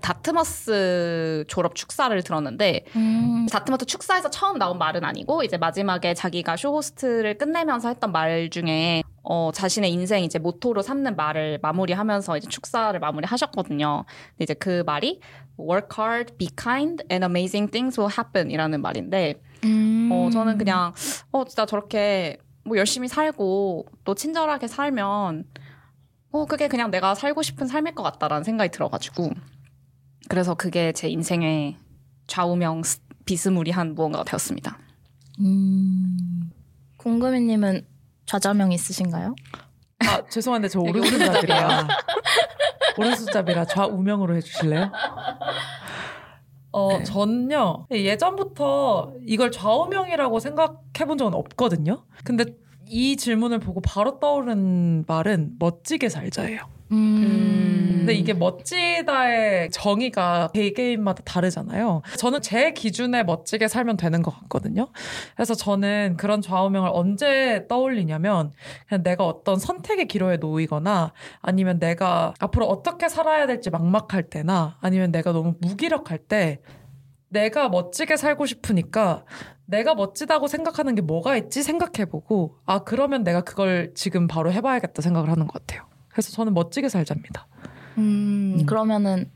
다트머스 0.00 1.44
졸업 1.48 1.74
축사를 1.74 2.22
들었는데, 2.22 2.84
음. 2.96 3.46
다트머스 3.50 3.86
축사에서 3.86 4.30
처음 4.30 4.58
나온 4.58 4.78
말은 4.78 5.04
아니고 5.04 5.42
이제 5.42 5.56
마지막에 5.56 6.14
자기가 6.14 6.56
쇼호스트를 6.56 7.38
끝내면서 7.38 7.88
했던 7.88 8.12
말 8.12 8.50
중에 8.50 9.02
어 9.22 9.50
자신의 9.52 9.92
인생 9.92 10.22
이제 10.22 10.38
모토로 10.38 10.82
삼는 10.82 11.16
말을 11.16 11.58
마무리하면서 11.60 12.36
이제 12.36 12.48
축사를 12.48 12.98
마무리하셨거든요. 12.98 14.04
근데 14.30 14.44
이제 14.44 14.54
그 14.54 14.84
말이 14.86 15.20
work 15.58 15.88
hard, 15.98 16.36
be 16.36 16.48
kind, 16.56 17.02
and 17.10 17.24
amazing 17.24 17.70
things 17.70 17.98
will 17.98 18.12
happen 18.16 18.50
이라는 18.50 18.80
말인데 18.82 19.40
음. 19.64 20.10
어 20.12 20.30
저는 20.30 20.58
그냥 20.58 20.92
어 21.32 21.44
진짜 21.44 21.66
저렇게 21.66 22.38
뭐 22.64 22.76
열심히 22.76 23.08
살고 23.08 23.86
또 24.04 24.14
친절하게 24.14 24.68
살면 24.68 25.44
어 26.30 26.46
그게 26.46 26.68
그냥 26.68 26.90
내가 26.90 27.14
살고 27.16 27.42
싶은 27.42 27.66
삶일 27.66 27.94
것 27.94 28.04
같다라는 28.04 28.44
생각이 28.44 28.70
들어가지고 28.70 29.30
그래서 30.28 30.54
그게 30.54 30.92
제 30.92 31.08
인생의 31.08 31.76
좌우명 32.26 32.82
스- 32.82 33.00
비스무리한 33.24 33.94
무언가가 33.94 34.24
되었습니다. 34.24 34.78
음. 35.40 36.50
궁금이님은 36.96 37.86
좌자명 38.26 38.72
있으신가요? 38.72 39.34
아 40.00 40.22
죄송한데 40.28 40.68
저 40.68 40.80
오른손잡이라 40.80 41.88
오른손잡이라 42.98 43.64
좌우명으로 43.66 44.36
해주실래요? 44.36 44.90
어, 46.72 47.02
전요 47.04 47.86
예전부터 47.90 49.14
이걸 49.26 49.50
좌우명이라고 49.50 50.40
생각해본 50.40 51.18
적은 51.18 51.34
없거든요. 51.34 52.04
근데 52.24 52.44
이 52.88 53.16
질문을 53.16 53.58
보고 53.60 53.80
바로 53.80 54.18
떠오른 54.20 55.04
말은 55.06 55.56
멋지게 55.58 56.08
살자예요. 56.08 56.60
음. 56.92 57.96
근데 58.06 58.14
이게 58.14 58.34
멋지다의 58.34 59.70
정의가 59.70 60.50
개개인마다 60.54 61.22
다르잖아요. 61.24 62.02
저는 62.18 62.40
제 62.40 62.72
기준에 62.72 63.24
멋지게 63.24 63.66
살면 63.66 63.96
되는 63.96 64.22
것 64.22 64.30
같거든요. 64.42 64.88
그래서 65.34 65.54
저는 65.54 66.16
그런 66.16 66.40
좌우명을 66.40 66.90
언제 66.92 67.66
떠올리냐면 67.68 68.52
그냥 68.88 69.02
내가 69.02 69.26
어떤 69.26 69.58
선택의 69.58 70.06
기로에 70.06 70.36
놓이거나 70.36 71.12
아니면 71.40 71.80
내가 71.80 72.32
앞으로 72.38 72.66
어떻게 72.66 73.08
살아야 73.08 73.46
될지 73.48 73.70
막막할 73.70 74.24
때나 74.30 74.78
아니면 74.80 75.10
내가 75.10 75.32
너무 75.32 75.54
무기력할 75.60 76.18
때 76.18 76.60
내가 77.28 77.68
멋지게 77.68 78.16
살고 78.16 78.46
싶으니까 78.46 79.24
내가 79.64 79.96
멋지다고 79.96 80.46
생각하는 80.46 80.94
게 80.94 81.02
뭐가 81.02 81.36
있지 81.36 81.64
생각해보고 81.64 82.58
아 82.66 82.84
그러면 82.84 83.24
내가 83.24 83.40
그걸 83.40 83.92
지금 83.94 84.28
바로 84.28 84.52
해봐야겠다 84.52 85.02
생각을 85.02 85.28
하는 85.28 85.48
것 85.48 85.54
같아요. 85.54 85.95
그래서 86.16 86.32
저는 86.32 86.54
멋지게 86.54 86.88
살자입니다. 86.88 87.46
음, 87.98 88.56
음. 88.60 88.64
그러면은 88.66 89.30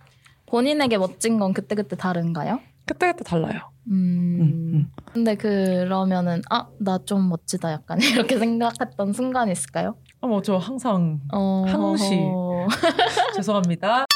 본인에게 0.47 0.97
멋진 0.97 1.39
건 1.39 1.53
그때그때 1.53 1.95
다른가요? 1.95 2.59
그때그때 2.87 3.23
달라요. 3.23 3.71
음. 3.89 4.39
음, 4.41 4.41
음. 4.75 4.91
근데 5.13 5.35
그러면은 5.35 6.41
아, 6.49 6.69
나 6.79 6.97
좀 7.05 7.29
멋지다 7.29 7.71
약간 7.73 7.99
이렇게 8.01 8.39
생각했던 8.39 9.13
순간 9.13 9.51
있을까요? 9.51 9.95
어, 10.23 10.27
뭐저 10.27 10.57
항상 10.57 11.21
어. 11.35 11.65
항시. 11.69 12.19
죄송합니다. 13.37 14.07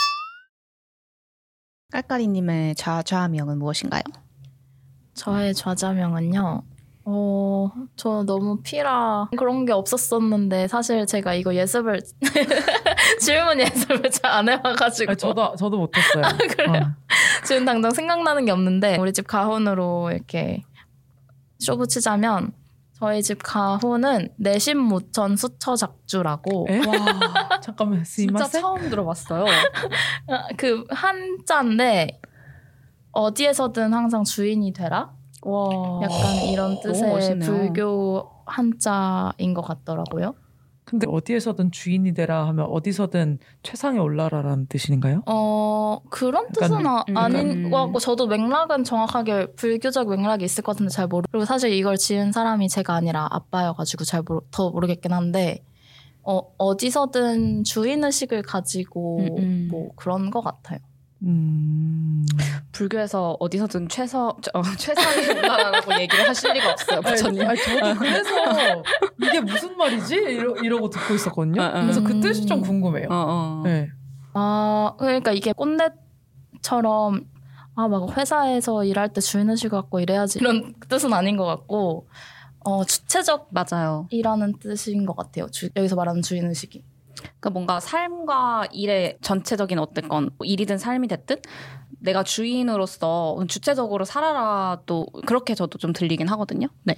깔깔이님의 1.92 2.76
좌좌명은 2.76 3.58
무엇인가요? 3.58 4.02
저의 5.12 5.52
좌자명은요. 5.54 6.62
어, 7.06 7.70
저 7.96 8.22
너무 8.24 8.60
피라 8.62 9.28
그런 9.36 9.66
게 9.66 9.72
없었었는데 9.72 10.68
사실 10.68 11.04
제가 11.06 11.34
이거 11.34 11.54
예습을 11.54 12.00
질문 13.20 13.60
예습을 13.60 14.10
잘 14.10 14.24
안 14.34 14.48
해봐가지고 14.48 15.10
아니, 15.12 15.18
저도 15.18 15.54
저도 15.56 15.76
못했어요. 15.78 16.22
그래요? 16.56 16.72
어. 16.72 16.94
지금 17.44 17.64
당장 17.64 17.90
생각나는 17.92 18.46
게 18.46 18.52
없는데 18.52 18.96
우리 18.98 19.12
집 19.12 19.26
가훈으로 19.26 20.10
이렇게 20.12 20.62
쇼 21.58 21.76
붙이자면 21.76 22.52
저희 22.98 23.22
집 23.22 23.38
가훈은 23.42 24.30
내신 24.36 24.78
무천 24.78 25.36
수처 25.36 25.76
작주라고 25.76 26.66
에? 26.70 26.78
와, 26.78 27.60
잠깐만, 27.60 28.02
진짜? 28.04 28.46
처음 28.48 28.88
들어봤어요. 28.88 29.44
아, 30.28 30.48
그 30.56 30.84
한자인데 30.90 32.20
어디에서든 33.12 33.92
항상 33.92 34.24
주인이 34.24 34.72
되라 34.72 35.12
와, 35.44 36.00
약간 36.02 36.36
이런 36.48 36.80
뜻의. 36.80 37.38
불교 37.40 38.30
한자인 38.46 39.54
것 39.54 39.62
같더라고요. 39.62 40.34
근데 40.84 41.06
어디에서든 41.08 41.70
주인이 41.72 42.12
되라 42.12 42.46
하면 42.48 42.66
어디서든 42.66 43.38
최상에 43.62 43.98
올라라라는 43.98 44.66
뜻인가요? 44.66 45.22
어 45.26 45.98
그런 46.10 46.44
약간, 46.44 46.52
뜻은 46.52 46.86
아, 46.86 47.04
음, 47.08 47.16
아닌 47.16 47.64
음. 47.66 47.70
것 47.70 47.84
같고 47.84 47.98
저도 47.98 48.26
맥락은 48.26 48.84
정확하게 48.84 49.54
불교적 49.54 50.10
맥락이 50.10 50.44
있을 50.44 50.62
것 50.62 50.72
같은데 50.72 50.90
잘 50.90 51.06
모르. 51.06 51.24
그리고 51.30 51.46
사실 51.46 51.72
이걸 51.72 51.96
지은 51.96 52.32
사람이 52.32 52.68
제가 52.68 52.94
아니라 52.94 53.26
아빠여가지고 53.30 54.04
잘 54.04 54.22
모르, 54.22 54.40
더 54.50 54.70
모르겠긴 54.70 55.12
한데 55.12 55.64
어 56.22 56.40
어디서든 56.58 57.64
주인 57.64 58.04
의식을 58.04 58.42
가지고 58.42 59.20
음, 59.20 59.38
음. 59.38 59.68
뭐 59.70 59.88
그런 59.96 60.30
것 60.30 60.42
같아요. 60.42 60.80
음. 61.22 62.24
불교에서 62.72 63.36
어디서든 63.40 63.88
최서 63.88 64.36
어, 64.52 64.62
최상에 64.76 65.38
올라라라고 65.38 65.94
얘기를 66.00 66.28
하실 66.28 66.52
리가 66.52 66.72
없어요, 66.72 67.00
부처님. 67.00 67.48
아니, 67.48 67.58
저도 67.62 67.94
그래서 67.98 68.82
이게 69.22 69.40
무슨 69.40 69.76
말이지? 69.76 70.14
이러, 70.16 70.54
이러고 70.56 70.90
듣고 70.90 71.14
있었거든요. 71.14 71.62
어, 71.62 71.66
어. 71.66 71.80
그래서 71.82 72.02
그 72.02 72.12
음. 72.12 72.20
뜻이 72.20 72.44
좀 72.46 72.60
궁금해요. 72.62 73.08
어, 73.10 73.14
어. 73.14 73.62
네. 73.64 73.88
아 74.34 74.94
그러니까 74.98 75.32
이게 75.32 75.52
꼰대처럼 75.52 77.24
아 77.76 77.88
막 77.88 78.16
회사에서 78.16 78.84
일할 78.84 79.12
때 79.12 79.20
주인 79.20 79.50
의식 79.50 79.68
갖고 79.70 79.98
이래야지 80.00 80.38
이런 80.40 80.74
뜻은 80.88 81.12
아닌 81.12 81.36
것 81.36 81.44
같고 81.44 82.06
어 82.64 82.84
주체적 82.84 83.48
맞아요. 83.50 84.06
이라는 84.10 84.58
뜻인 84.58 85.06
것 85.06 85.16
같아요. 85.16 85.48
주- 85.50 85.70
여기서 85.76 85.96
말하는 85.96 86.22
주인 86.22 86.46
의식이. 86.48 86.84
그러니까 87.24 87.50
뭔가 87.50 87.80
삶과 87.80 88.66
일의 88.72 89.18
전체적인 89.20 89.78
어쨌건 89.78 90.30
뭐 90.38 90.44
일이든 90.46 90.78
삶이 90.78 91.08
됐든 91.08 91.36
내가 92.00 92.22
주인으로서 92.22 93.42
주체적으로 93.48 94.04
살아라 94.04 94.80
또 94.86 95.06
그렇게 95.26 95.54
저도 95.54 95.78
좀 95.78 95.92
들리긴 95.92 96.28
하거든요. 96.28 96.68
네. 96.82 96.94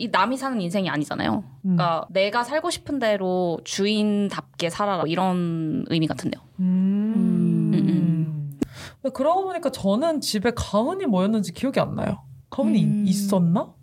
이 0.00 0.08
남이 0.08 0.36
사는 0.36 0.60
인생이 0.60 0.88
아니잖아요. 0.88 1.38
음. 1.38 1.76
그러니까 1.76 2.06
내가 2.10 2.44
살고 2.44 2.70
싶은 2.70 2.98
대로 3.00 3.58
주인답게 3.64 4.70
살아라 4.70 5.04
이런 5.06 5.84
의미 5.88 6.06
같은데요. 6.06 6.40
음. 6.60 7.70
음, 7.74 8.58
근데 9.02 9.12
그러고 9.12 9.44
보니까 9.44 9.70
저는 9.70 10.20
집에 10.20 10.52
가훈이 10.54 11.06
뭐였는지 11.06 11.52
기억이 11.52 11.80
안 11.80 11.94
나요. 11.96 12.22
가훈이 12.50 12.84
음. 12.84 13.06
있- 13.06 13.10
있었나? 13.10 13.74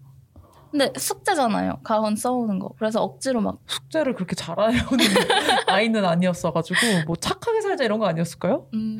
근데 0.71 0.91
숙제잖아요. 0.97 1.79
가훈 1.83 2.15
써오는 2.15 2.59
거. 2.59 2.69
그래서 2.77 3.01
억지로 3.01 3.41
막 3.41 3.59
숙제를 3.67 4.13
그렇게 4.13 4.35
잘하는 4.35 4.79
아이는 5.67 6.03
아니었어가지고 6.05 6.79
뭐 7.07 7.15
착하게 7.15 7.61
살자 7.61 7.83
이런 7.83 7.99
거 7.99 8.05
아니었을까요? 8.07 8.67
음, 8.73 8.99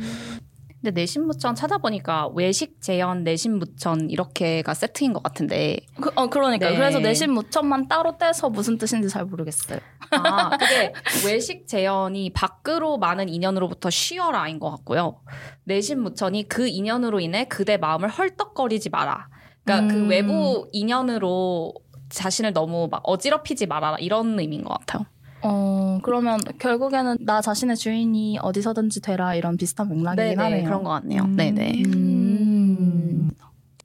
근데 0.86 1.02
내신무천 1.02 1.56
찾아보니까 1.56 2.28
외식 2.36 2.80
재현 2.80 3.24
내신무천 3.24 4.12
이렇게가 4.12 4.76
세트인 4.76 5.14
것 5.14 5.24
같은데 5.24 5.78
그, 6.00 6.12
어 6.14 6.28
그러니까 6.28 6.70
네. 6.70 6.76
그래서 6.76 7.00
내신 7.00 7.32
무천만 7.32 7.88
따로 7.88 8.20
떼서 8.20 8.52
무슨 8.52 8.78
뜻인지 8.78 9.10
잘 9.10 9.26
모르겠어요. 9.26 9.80
아, 10.12 10.56
그게 10.56 10.94
외식 11.26 11.68
재현이 11.68 12.34
밖으로 12.34 12.98
많은 13.00 13.30
인연으로부터 13.30 13.90
쉬어라인 13.90 14.60
것 14.60 14.70
같고요. 14.70 15.22
내신 15.64 16.04
무천이 16.04 16.48
그 16.48 16.68
인연으로 16.68 17.20
인해 17.20 17.46
그대 17.46 17.78
마음을 17.78 18.08
헐떡거리지 18.10 18.90
마라. 18.92 19.28
그러니까 19.66 19.94
그 19.94 20.00
음. 20.00 20.10
외부 20.10 20.68
인연으로 20.72 21.74
자신을 22.10 22.54
너무 22.54 22.88
막 22.90 23.02
어지럽히지 23.04 23.66
말아라 23.66 23.98
이런 23.98 24.40
의미인 24.40 24.64
것 24.64 24.80
같아요. 24.80 25.06
어 25.42 26.00
그러면 26.02 26.40
결국에는 26.60 27.18
나 27.22 27.42
자신의 27.42 27.76
주인이 27.76 28.40
어디서든지 28.42 29.02
되라 29.02 29.36
이런 29.36 29.58
비슷한 29.58 29.90
맥락이긴 29.90 30.40
하네요. 30.40 30.64
그런 30.64 30.84
것 30.84 30.92
같네요. 30.92 31.24
음. 31.24 31.36
네네. 31.36 31.84
음. 31.86 33.32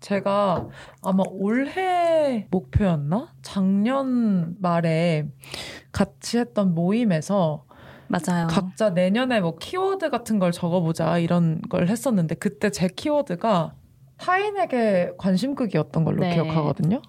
제가 0.01 0.69
아마 1.03 1.23
올해 1.29 2.47
목표였나? 2.51 3.35
작년 3.43 4.57
말에 4.59 5.29
같이 5.93 6.39
했던 6.39 6.75
모임에서 6.75 7.65
맞아요. 8.09 8.49
각자 8.49 8.91
내년에 8.91 9.41
뭐 9.41 9.57
키워드 9.57 10.11
같은 10.11 10.39
걸 10.39 10.53
적어보자 10.53 11.19
이런 11.19 11.61
걸 11.63 11.89
했었는데 11.89 12.37
그때 12.37 12.71
제 12.71 12.89
키워드가 12.89 13.75
타인에게 14.21 15.13
관심 15.19 15.55
끄기였던 15.55 16.05
걸로 16.05 16.21
네. 16.21 16.35
기억하거든요. 16.35 17.01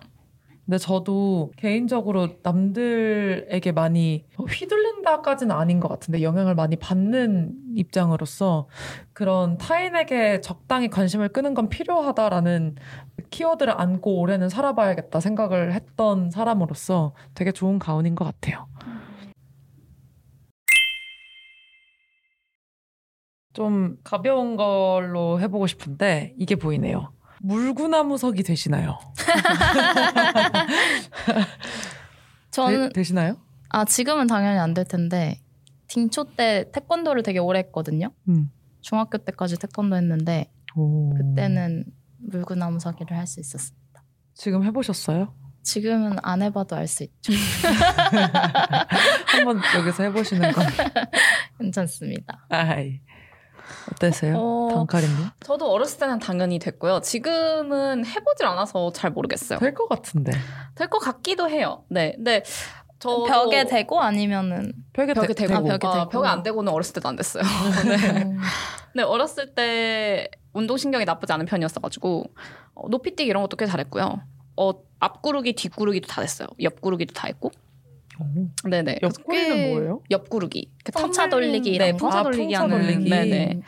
근데 0.65 0.77
저도 0.77 1.51
개인적으로 1.57 2.29
남들에게 2.43 3.71
많이 3.73 4.25
휘둘린다까지는 4.37 5.53
아닌 5.53 5.81
것 5.81 5.89
같은데 5.89 6.21
영향을 6.21 6.55
많이 6.55 6.77
받는 6.77 7.51
입장으로서 7.75 8.69
그런 9.11 9.57
타인에게 9.57 10.39
적당히 10.39 10.87
관심을 10.87 11.29
끄는 11.29 11.55
건 11.55 11.67
필요하다라는 11.67 12.75
키워드를 13.31 13.73
안고 13.81 14.19
올해는 14.19 14.47
살아봐야겠다 14.47 15.19
생각을 15.19 15.73
했던 15.73 16.29
사람으로서 16.29 17.15
되게 17.33 17.51
좋은 17.51 17.77
가운인 17.77 18.15
것 18.15 18.23
같아요. 18.23 18.67
좀 23.53 23.97
가벼운 24.03 24.55
걸로 24.55 25.39
해보고 25.39 25.67
싶은데 25.67 26.33
이게 26.37 26.55
보이네요. 26.55 27.11
물구나무석이 27.41 28.43
되시나요? 28.43 28.99
저는 32.51 32.91
되, 32.93 33.03
시나요 33.03 33.37
아 33.69 33.85
지금은 33.85 34.27
당연히 34.27 34.59
안 34.59 34.73
될 34.73 34.85
텐데 34.85 35.39
딩초 35.87 36.35
때 36.35 36.69
태권도를 36.71 37.23
되게 37.23 37.39
오래 37.39 37.59
했거든요. 37.59 38.11
음. 38.29 38.49
중학교 38.81 39.17
때까지 39.17 39.59
태권도 39.59 39.95
했는데 39.95 40.51
오. 40.75 41.13
그때는 41.15 41.85
물구나무 42.19 42.79
서기를 42.79 43.17
할 43.17 43.27
수 43.27 43.39
있었습니다. 43.41 44.03
지금 44.33 44.63
해보셨어요? 44.63 45.33
지금은 45.63 46.17
안 46.23 46.41
해봐도 46.41 46.75
알 46.75 46.87
수 46.87 47.03
있죠. 47.03 47.33
한번 49.27 49.59
여기서 49.77 50.03
해보시는 50.03 50.51
건 50.53 50.65
괜찮습니다. 51.59 52.45
아이 52.49 53.01
어떠세요, 53.93 54.35
어, 54.37 54.69
단카리님? 54.73 55.15
저도 55.41 55.71
어렸을 55.71 55.99
때는 55.99 56.19
당연히 56.19 56.59
됐고요. 56.59 57.01
지금은 57.01 58.05
해보질 58.05 58.45
않아서 58.45 58.91
잘 58.91 59.11
모르겠어요. 59.11 59.59
될 59.59 59.73
것 59.73 59.87
같은데 59.89 60.31
될 60.75 60.89
것 60.89 60.99
같기도 60.99 61.49
해요. 61.49 61.83
네. 61.89 62.13
근데 62.15 62.43
저 62.99 63.23
벽에 63.23 63.63
대고 63.65 63.99
아니면은 63.99 64.73
벽에, 64.93 65.13
벽에 65.13 65.27
대, 65.33 65.47
대고, 65.47 65.53
아, 65.55 65.61
벽에 65.61 65.87
아, 65.87 65.91
대고. 65.93 66.09
벽에 66.09 66.27
안 66.27 66.43
대고는 66.43 66.71
어렸을 66.71 66.93
때도 66.93 67.09
안 67.09 67.15
됐어요. 67.15 67.43
네. 67.87 68.21
음, 68.23 68.39
근데 68.93 69.03
어렸을 69.03 69.55
때 69.55 70.29
운동신경이 70.53 71.05
나쁘지 71.05 71.33
않은 71.33 71.45
편이었어가지고 71.47 72.25
어, 72.75 72.87
높이뛰기 72.89 73.27
이런 73.29 73.41
것도 73.43 73.57
꽤 73.57 73.65
잘했고요. 73.65 74.21
어, 74.57 74.71
앞구르기, 74.99 75.53
뒷구르기도 75.53 76.07
다 76.07 76.21
됐어요. 76.21 76.47
옆구르기도 76.61 77.13
다 77.13 77.27
했고. 77.27 77.51
오. 78.21 78.69
네네. 78.69 78.99
옆구리는 79.01 79.55
꽤- 79.55 79.73
뭐예요? 79.73 80.01
옆구르기. 80.11 80.71
그 80.83 80.91
탐- 80.91 81.29
돌리기 81.29 81.77
네, 81.77 81.93
아, 82.19 82.23
돌리기 82.23 82.43
풍차 82.43 82.61
하는. 82.61 82.81
돌리기. 82.81 83.09
네네. 83.09 83.61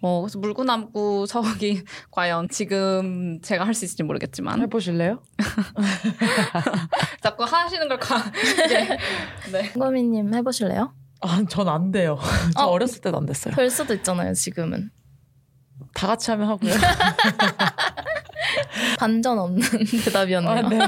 뭐 0.00 0.20
그래서 0.22 0.38
물구나무 0.38 1.26
서기 1.26 1.82
과연 2.12 2.48
지금 2.50 3.40
제가 3.42 3.64
할 3.66 3.74
수 3.74 3.84
있을지 3.84 4.04
모르겠지만 4.04 4.60
해보실래요? 4.62 5.20
자꾸 7.20 7.44
하시는 7.44 7.88
걸 7.88 7.98
가. 7.98 8.22
네. 8.70 8.98
네. 9.52 9.68
홍거미님 9.74 10.32
해보실래요? 10.34 10.94
아, 11.20 11.42
전 11.48 11.66
안 11.68 11.90
돼요. 11.90 12.16
저 12.56 12.64
어. 12.64 12.70
어렸을 12.70 13.00
때도 13.00 13.16
안 13.16 13.26
됐어요. 13.26 13.54
될 13.54 13.68
수도 13.70 13.92
있잖아요. 13.94 14.34
지금은 14.34 14.90
다 15.94 16.06
같이 16.06 16.30
하면 16.30 16.48
하고요. 16.48 16.72
반전 18.98 19.38
없는 19.38 19.60
대답이었네요. 20.04 20.52
아, 20.52 20.68
네. 20.68 20.78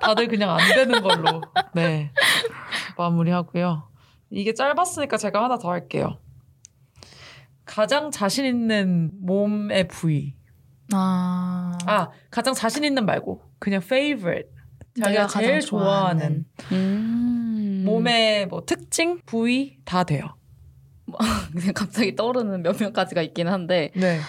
다들 0.00 0.28
그냥 0.28 0.50
안 0.50 0.58
되는 0.74 1.02
걸로. 1.02 1.42
네. 1.74 2.10
마무리하고요. 2.96 3.88
이게 4.30 4.54
짧았으니까 4.54 5.16
제가 5.16 5.44
하나 5.44 5.58
더 5.58 5.70
할게요. 5.70 6.18
가장 7.64 8.10
자신 8.10 8.44
있는 8.44 9.10
몸의 9.20 9.88
부위. 9.88 10.34
아, 10.92 11.78
아, 11.86 12.08
가장 12.30 12.54
자신 12.54 12.84
있는 12.84 13.06
말고 13.06 13.42
그냥 13.58 13.80
favorite. 13.82 14.50
자기가 15.00 15.26
제일 15.28 15.54
가장 15.54 15.60
좋아하는 15.60 16.44
음. 16.72 17.82
몸의 17.86 18.46
뭐 18.46 18.64
특징, 18.66 19.20
부위 19.24 19.78
다 19.84 20.04
돼요. 20.04 20.36
그냥 21.52 21.72
갑자기 21.74 22.14
떠오르는 22.14 22.62
몇몇 22.62 22.92
가지가 22.92 23.22
있긴 23.22 23.48
한데 23.48 23.90
네. 23.94 24.20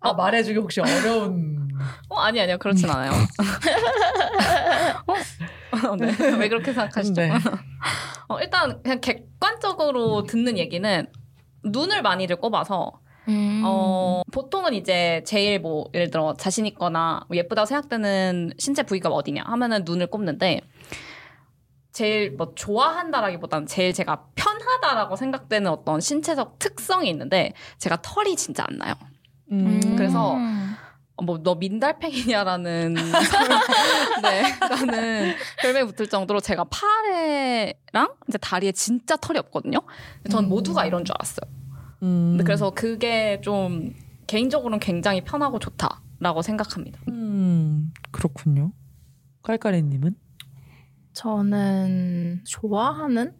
아, 0.00 0.10
어. 0.10 0.14
말해주기 0.14 0.58
혹시 0.58 0.80
어려운. 0.80 1.68
어 2.08 2.18
아니 2.18 2.40
아니요 2.40 2.58
그렇진 2.58 2.90
않아요. 2.90 3.12
어? 5.06 5.96
네. 5.96 6.12
왜 6.38 6.48
그렇게 6.48 6.72
생각하시죠? 6.72 7.20
네. 7.20 7.30
어, 8.28 8.40
일단 8.40 8.82
그냥 8.82 9.00
객관적으로 9.00 10.24
듣는 10.24 10.58
얘기는 10.58 11.06
눈을 11.64 12.02
많이들 12.02 12.36
꼽아서 12.36 13.00
음. 13.28 13.62
어, 13.64 14.22
보통은 14.32 14.74
이제 14.74 15.22
제일 15.26 15.60
뭐 15.60 15.90
예를 15.94 16.10
들어 16.10 16.34
자신 16.34 16.66
있거나 16.66 17.20
뭐 17.28 17.36
예쁘다고 17.36 17.66
생각되는 17.66 18.54
신체 18.58 18.82
부위가 18.82 19.10
어디냐 19.10 19.44
하면은 19.46 19.82
눈을 19.84 20.06
꼽는데 20.08 20.62
제일 21.92 22.30
뭐 22.32 22.52
좋아한다라기보다는 22.54 23.66
제일 23.66 23.92
제가 23.92 24.26
편하다라고 24.34 25.16
생각되는 25.16 25.70
어떤 25.70 26.00
신체적 26.00 26.58
특성이 26.58 27.10
있는데 27.10 27.52
제가 27.78 27.98
털이 28.02 28.36
진짜 28.36 28.64
안 28.68 28.78
나요. 28.78 28.94
음. 29.52 29.96
그래서 29.96 30.36
뭐너 31.22 31.56
민달팽이냐라는 31.56 32.94
네 34.22 34.42
라는 34.60 35.34
별명이 35.60 35.92
붙을 35.92 36.08
정도로 36.08 36.40
제가 36.40 36.64
팔에랑 36.64 38.14
이제 38.28 38.38
다리에 38.38 38.72
진짜 38.72 39.16
털이 39.16 39.38
없거든요. 39.38 39.80
전 40.30 40.44
음. 40.44 40.48
모두가 40.48 40.86
이런 40.86 41.04
줄 41.04 41.14
알았어요. 41.18 41.50
음. 42.02 42.38
그래서 42.44 42.70
그게 42.70 43.40
좀 43.42 43.94
개인적으로는 44.26 44.78
굉장히 44.78 45.22
편하고 45.22 45.58
좋다라고 45.58 46.42
생각합니다. 46.42 47.00
음, 47.08 47.92
그렇군요. 48.12 48.72
깔깔이님은? 49.42 50.14
저는 51.14 52.42
좋아하는 52.44 53.34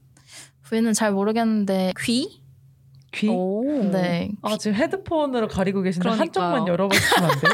부위는 0.63 0.95
잘 0.95 1.13
모르겠는데 1.13 1.93
귀? 2.01 2.38
귀? 3.13 3.29
오. 3.29 3.63
네. 3.91 4.31
아, 4.43 4.57
지금 4.59 4.77
헤드폰으로 4.77 5.49
가리고 5.49 5.83
계신데 5.83 6.03
그러니까요. 6.09 6.21
한쪽만 6.47 6.69
열어보시면 6.69 7.31
안 7.31 7.39
돼요? 7.41 7.53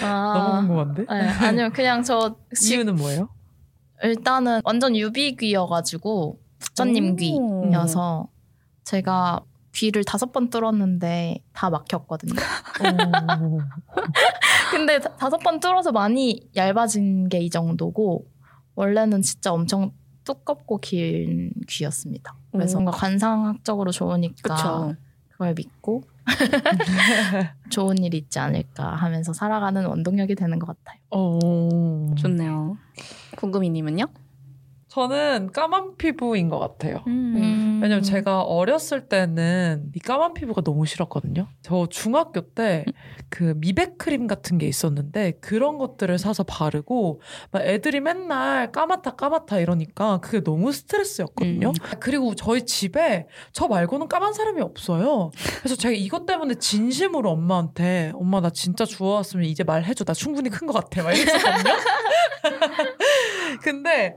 너무 0.00 0.12
아, 0.12 0.58
궁금한데? 0.60 1.04
네, 1.08 1.28
아니요, 1.28 1.70
그냥 1.72 2.02
저 2.02 2.36
지- 2.54 2.74
이유는 2.74 2.96
뭐예요? 2.96 3.28
일단은 4.02 4.60
완전 4.64 4.96
유비귀여가지고 4.96 6.38
부처님 6.58 7.12
오. 7.12 7.16
귀여서 7.70 8.28
제가 8.84 9.40
귀를 9.72 10.04
다섯 10.04 10.30
번 10.32 10.50
뚫었는데 10.50 11.38
다 11.52 11.70
막혔거든요. 11.70 12.34
어, 12.34 13.58
근데 14.70 14.98
다- 15.00 15.14
다섯 15.16 15.38
번 15.38 15.60
뚫어서 15.60 15.92
많이 15.92 16.48
얇아진 16.56 17.28
게 17.28 17.40
이 17.40 17.50
정도고 17.50 18.26
원래는 18.74 19.22
진짜 19.22 19.52
엄청 19.52 19.92
두껍고 20.24 20.78
긴 20.78 21.52
귀였습니다. 21.68 22.34
그래서 22.52 22.78
오. 22.78 22.82
뭔가 22.82 22.98
관상학적으로 22.98 23.90
좋으니까 23.90 24.54
그쵸. 24.54 24.94
그걸 25.28 25.54
믿고 25.54 26.02
좋은 27.70 27.98
일이 27.98 28.18
있지 28.18 28.38
않을까 28.38 28.94
하면서 28.94 29.32
살아가는 29.32 29.84
원동력이 29.84 30.34
되는 30.34 30.58
것 30.58 30.66
같아요. 30.66 30.98
어. 31.10 32.14
좋네요. 32.16 32.76
궁금이님은요? 33.36 34.06
저는 34.94 35.50
까만 35.52 35.96
피부인 35.96 36.48
것 36.48 36.60
같아요. 36.60 37.02
음. 37.08 37.80
왜냐면 37.82 38.04
제가 38.04 38.42
어렸을 38.42 39.08
때는 39.08 39.90
이 39.94 39.98
까만 39.98 40.34
피부가 40.34 40.62
너무 40.62 40.86
싫었거든요. 40.86 41.48
저 41.62 41.86
중학교 41.90 42.40
때 42.42 42.84
그 43.30 43.54
미백 43.56 43.98
크림 43.98 44.28
같은 44.28 44.58
게 44.58 44.68
있었는데 44.68 45.32
그런 45.40 45.76
것들을 45.78 46.16
사서 46.18 46.44
바르고 46.44 47.20
막 47.50 47.62
애들이 47.62 47.98
맨날 47.98 48.70
까맣다 48.70 49.16
까맣다 49.16 49.58
이러니까 49.58 50.18
그게 50.18 50.40
너무 50.40 50.70
스트레스였거든요. 50.70 51.72
그리고 51.98 52.36
저희 52.36 52.64
집에 52.64 53.26
저 53.50 53.66
말고는 53.66 54.06
까만 54.06 54.34
사람이 54.34 54.60
없어요. 54.62 55.32
그래서 55.58 55.74
제가 55.74 55.92
이것 55.96 56.26
때문에 56.26 56.54
진심으로 56.54 57.30
엄마한테 57.32 58.12
엄마 58.14 58.40
나 58.40 58.50
진짜 58.50 58.84
주워왔으면 58.84 59.46
이제 59.46 59.64
말해줘. 59.64 60.04
나 60.04 60.12
충분히 60.14 60.48
큰 60.48 60.68
것 60.68 60.72
같아. 60.74 61.02
막 61.02 61.12
이랬었거든요. 61.12 61.74
근데 63.62 64.16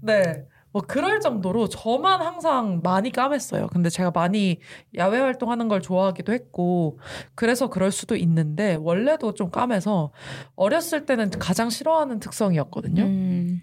네. 0.00 0.46
뭐 0.72 0.82
그럴 0.82 1.20
정도로 1.20 1.68
저만 1.68 2.20
항상 2.20 2.80
많이 2.82 3.10
까맸어요. 3.10 3.70
근데 3.70 3.90
제가 3.90 4.12
많이 4.12 4.60
야외 4.96 5.18
활동하는 5.18 5.68
걸 5.68 5.80
좋아하기도 5.80 6.32
했고 6.32 7.00
그래서 7.34 7.68
그럴 7.68 7.90
수도 7.90 8.14
있는데 8.16 8.76
원래도 8.80 9.34
좀 9.34 9.50
까매서 9.50 10.12
어렸을 10.54 11.06
때는 11.06 11.30
가장 11.30 11.70
싫어하는 11.70 12.20
특성이었거든요. 12.20 13.02
음. 13.02 13.60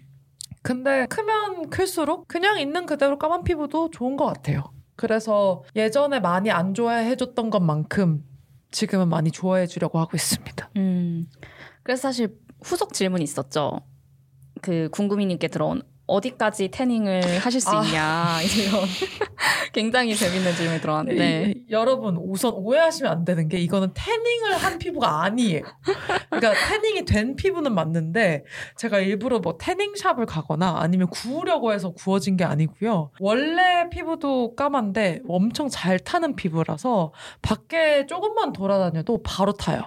근데 0.62 1.06
크면 1.06 1.70
클수록 1.70 2.28
그냥 2.28 2.60
있는 2.60 2.84
그대로 2.84 3.18
까만 3.18 3.42
피부도 3.42 3.90
좋은 3.90 4.16
것 4.16 4.26
같아요. 4.26 4.64
그래서 4.96 5.62
예전에 5.76 6.20
많이 6.20 6.50
안 6.50 6.74
좋아해줬던 6.74 7.50
것만큼 7.50 8.24
지금은 8.70 9.08
많이 9.08 9.30
좋아해 9.30 9.66
주려고 9.66 9.98
하고 9.98 10.10
있습니다. 10.14 10.70
음. 10.76 11.26
그래서 11.82 12.02
사실 12.02 12.36
후속 12.62 12.92
질문이 12.92 13.24
있었죠. 13.24 13.80
그 14.60 14.90
궁금이님께 14.90 15.48
들어온 15.48 15.82
어디까지 16.08 16.68
태닝을 16.68 17.38
하실 17.38 17.60
수 17.60 17.70
아. 17.70 17.84
있냐 17.84 18.38
이런 18.42 18.82
굉장히 19.72 20.16
재밌는 20.16 20.54
질문이 20.54 20.80
들어왔는데 20.80 21.52
이- 21.56 21.64
여러분 21.70 22.16
우선 22.16 22.54
오해하시면 22.54 23.12
안 23.12 23.24
되는 23.24 23.48
게 23.48 23.58
이거는 23.58 23.92
태닝을 23.94 24.56
한 24.56 24.78
피부가 24.78 25.22
아니에요. 25.22 25.62
그러니까 26.30 26.54
태닝이 26.68 27.04
된 27.04 27.36
피부는 27.36 27.74
맞는데 27.74 28.44
제가 28.76 28.98
일부러 29.00 29.38
뭐 29.38 29.56
태닝샵을 29.58 30.26
가거나 30.26 30.76
아니면 30.78 31.08
구우려고 31.08 31.72
해서 31.72 31.90
구워진 31.92 32.36
게 32.36 32.44
아니고요. 32.44 33.10
원래 33.20 33.88
피부도 33.90 34.54
까만데 34.56 35.20
엄청 35.28 35.68
잘 35.68 35.98
타는 35.98 36.36
피부라서 36.36 37.12
밖에 37.42 38.06
조금만 38.06 38.52
돌아다녀도 38.52 39.22
바로 39.22 39.52
타요. 39.52 39.82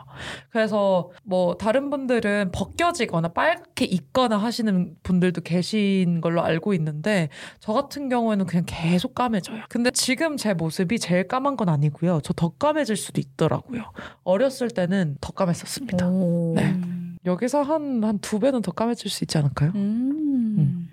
그래서 0.51 1.09
뭐 1.23 1.55
다른 1.57 1.89
분들은 1.89 2.51
벗겨지거나 2.53 3.29
빨갛게 3.29 3.85
익거나 3.85 4.37
하시는 4.37 4.95
분들도 5.03 5.41
계신 5.41 6.10
걸로 6.19 6.43
알고 6.43 6.73
있는데 6.73 7.29
저 7.59 7.71
같은 7.71 8.09
경우에는 8.09 8.45
그냥 8.47 8.65
계속 8.67 9.15
까매져요. 9.15 9.63
근데 9.69 9.91
지금 9.91 10.35
제 10.35 10.53
모습이 10.53 10.99
제일 10.99 11.27
까만 11.27 11.55
건 11.55 11.69
아니고요. 11.69 12.19
저 12.21 12.33
더 12.33 12.49
까매질 12.49 12.95
수도 12.97 13.21
있더라고요. 13.21 13.83
어렸을 14.23 14.69
때는 14.69 15.15
더 15.21 15.31
까맸었습니다. 15.31 16.11
오. 16.11 16.53
네. 16.55 16.75
여기서 17.23 17.61
한, 17.61 18.03
한 18.03 18.17
두 18.19 18.39
배는 18.39 18.61
더 18.63 18.71
까매질 18.71 19.11
수 19.11 19.23
있지 19.23 19.37
않을까요? 19.37 19.71
음. 19.75 20.89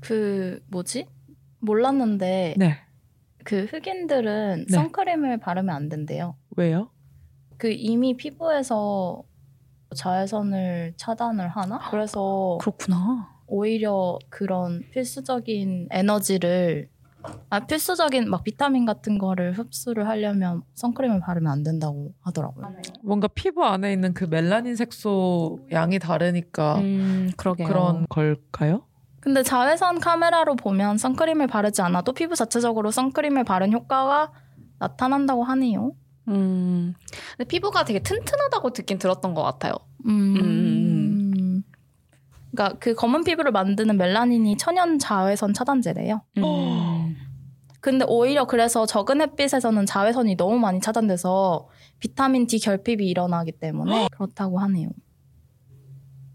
그 0.00 0.60
뭐지? 0.68 1.06
몰랐는데 1.60 2.54
네. 2.56 2.78
그 3.44 3.64
흑인들은 3.66 4.66
네. 4.68 4.74
선크림을 4.74 5.38
바르면 5.38 5.74
안 5.74 5.88
된대요. 5.88 6.36
왜요? 6.56 6.90
그 7.58 7.70
이미 7.70 8.16
피부에서 8.16 9.22
자외선을 9.94 10.94
차단을 10.96 11.48
하나? 11.48 11.78
그래서 11.90 12.56
그렇구나. 12.60 13.29
오히려 13.50 14.18
그런 14.28 14.84
필수적인 14.92 15.88
에너지를 15.90 16.88
아 17.50 17.60
필수적인 17.66 18.30
막 18.30 18.44
비타민 18.44 18.86
같은 18.86 19.18
거를 19.18 19.52
흡수를 19.52 20.08
하려면 20.08 20.62
선크림을 20.74 21.20
바르면 21.20 21.52
안 21.52 21.62
된다고 21.62 22.14
하더라고요. 22.20 22.66
뭔가 23.02 23.28
피부 23.28 23.64
안에 23.64 23.92
있는 23.92 24.14
그 24.14 24.24
멜라닌 24.24 24.76
색소 24.76 25.66
양이 25.72 25.98
다르니까 25.98 26.78
음, 26.78 27.30
그러게요. 27.36 27.68
그런 27.68 28.06
걸까요? 28.08 28.86
근데 29.20 29.42
자외선 29.42 30.00
카메라로 30.00 30.56
보면 30.56 30.96
선크림을 30.96 31.46
바르지 31.46 31.82
않아도 31.82 32.12
피부 32.12 32.34
자체적으로 32.34 32.90
선크림을 32.90 33.44
바른 33.44 33.72
효과가 33.72 34.32
나타난다고 34.78 35.44
하네요. 35.44 35.92
음. 36.28 36.94
근데 37.36 37.48
피부가 37.48 37.84
되게 37.84 37.98
튼튼하다고 37.98 38.70
듣긴 38.72 38.98
들었던 38.98 39.34
것 39.34 39.42
같아요. 39.42 39.74
음. 40.06 40.89
그러니까 42.52 42.78
그 42.78 42.94
검은 42.94 43.24
피부를 43.24 43.52
만드는 43.52 43.96
멜라닌이 43.96 44.56
천연 44.56 44.98
자외선 44.98 45.52
차단제래요. 45.54 46.22
음. 46.38 47.16
근데 47.80 48.04
오히려 48.08 48.44
그래서 48.46 48.84
적은 48.84 49.22
햇빛에서는 49.22 49.86
자외선이 49.86 50.36
너무 50.36 50.58
많이 50.58 50.80
차단돼서 50.80 51.68
비타민 51.98 52.46
D 52.46 52.58
결핍이 52.58 53.06
일어나기 53.08 53.52
때문에 53.52 54.08
그렇다고 54.12 54.58
하네요. 54.58 54.90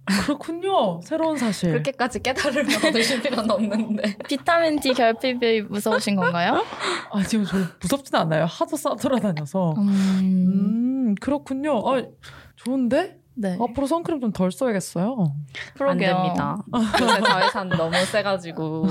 그렇군요. 0.08 1.02
새로운 1.04 1.36
사실. 1.38 1.72
그렇게까지 1.72 2.22
깨달음을 2.22 2.64
얻으실 2.88 3.22
필요는 3.24 3.50
없는데. 3.50 4.18
비타민 4.30 4.80
D 4.80 4.94
결핍이 4.94 5.64
무서우신 5.64 6.16
건가요? 6.16 6.64
아, 7.12 7.24
지금 7.24 7.44
저 7.46 7.58
무섭진 7.82 8.16
않아요. 8.16 8.46
하도 8.46 8.78
싸돌아다녀서. 8.78 9.74
음, 9.78 9.88
음, 9.90 11.16
그렇군요. 11.20 11.80
아, 11.88 12.04
좋은데? 12.56 13.18
네. 13.38 13.58
앞으로 13.60 13.86
선크림 13.88 14.22
좀 14.22 14.32
덜 14.32 14.52
써야겠어요. 14.52 15.16
안 15.20 15.46
그러게요. 15.76 16.16
됩니다. 16.16 16.58
요새 17.02 17.22
자외선 17.22 17.70
너무 17.70 17.94
세가지고. 18.06 18.88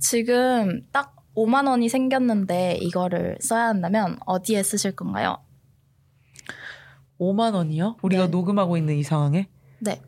지금 0.00 0.82
딱 0.92 1.16
5만 1.36 1.68
원이 1.68 1.88
생겼는데 1.88 2.78
이거를 2.80 3.38
써야 3.40 3.66
한다면 3.68 4.18
어디에 4.26 4.62
쓰실 4.62 4.94
건가요? 4.96 5.38
5만 7.20 7.54
원이요? 7.54 7.96
우리가 8.02 8.24
네. 8.24 8.30
녹음하고 8.30 8.76
있는 8.76 8.96
이 8.96 9.02
상황에? 9.02 9.48
네. 9.80 10.00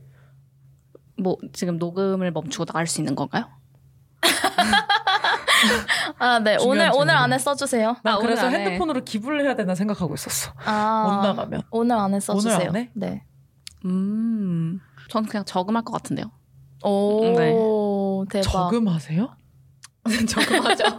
뭐 1.16 1.36
지금 1.52 1.78
녹음을 1.78 2.30
멈추고 2.32 2.64
나갈 2.66 2.86
수 2.86 3.00
있는 3.00 3.14
건가요? 3.14 3.48
아, 6.18 6.38
네. 6.40 6.56
오늘 6.60 6.86
중요한 6.86 6.92
오늘. 6.94 7.14
안에 7.14 7.38
써주세요. 7.38 7.96
난 8.02 8.14
아, 8.14 8.18
그래서 8.18 8.46
안 8.46 8.54
해. 8.54 8.58
핸드폰으로 8.58 9.02
기부를 9.04 9.44
해야 9.44 9.54
되나 9.56 9.74
생각하고 9.74 10.14
있었어. 10.14 10.52
아, 10.64 11.04
못 11.08 11.26
나가면. 11.28 11.62
오늘 11.70 11.96
안에 11.96 12.20
써주세요. 12.20 12.54
오늘 12.56 12.68
안에? 12.68 12.90
네. 12.94 13.24
음. 13.84 14.80
전 15.08 15.24
그냥 15.26 15.44
저금할 15.44 15.84
것 15.84 15.92
같은데요. 15.92 16.30
오, 16.84 18.24
대박. 18.30 18.44
저금하세요? 18.50 19.36
저금하죠. 20.28 20.84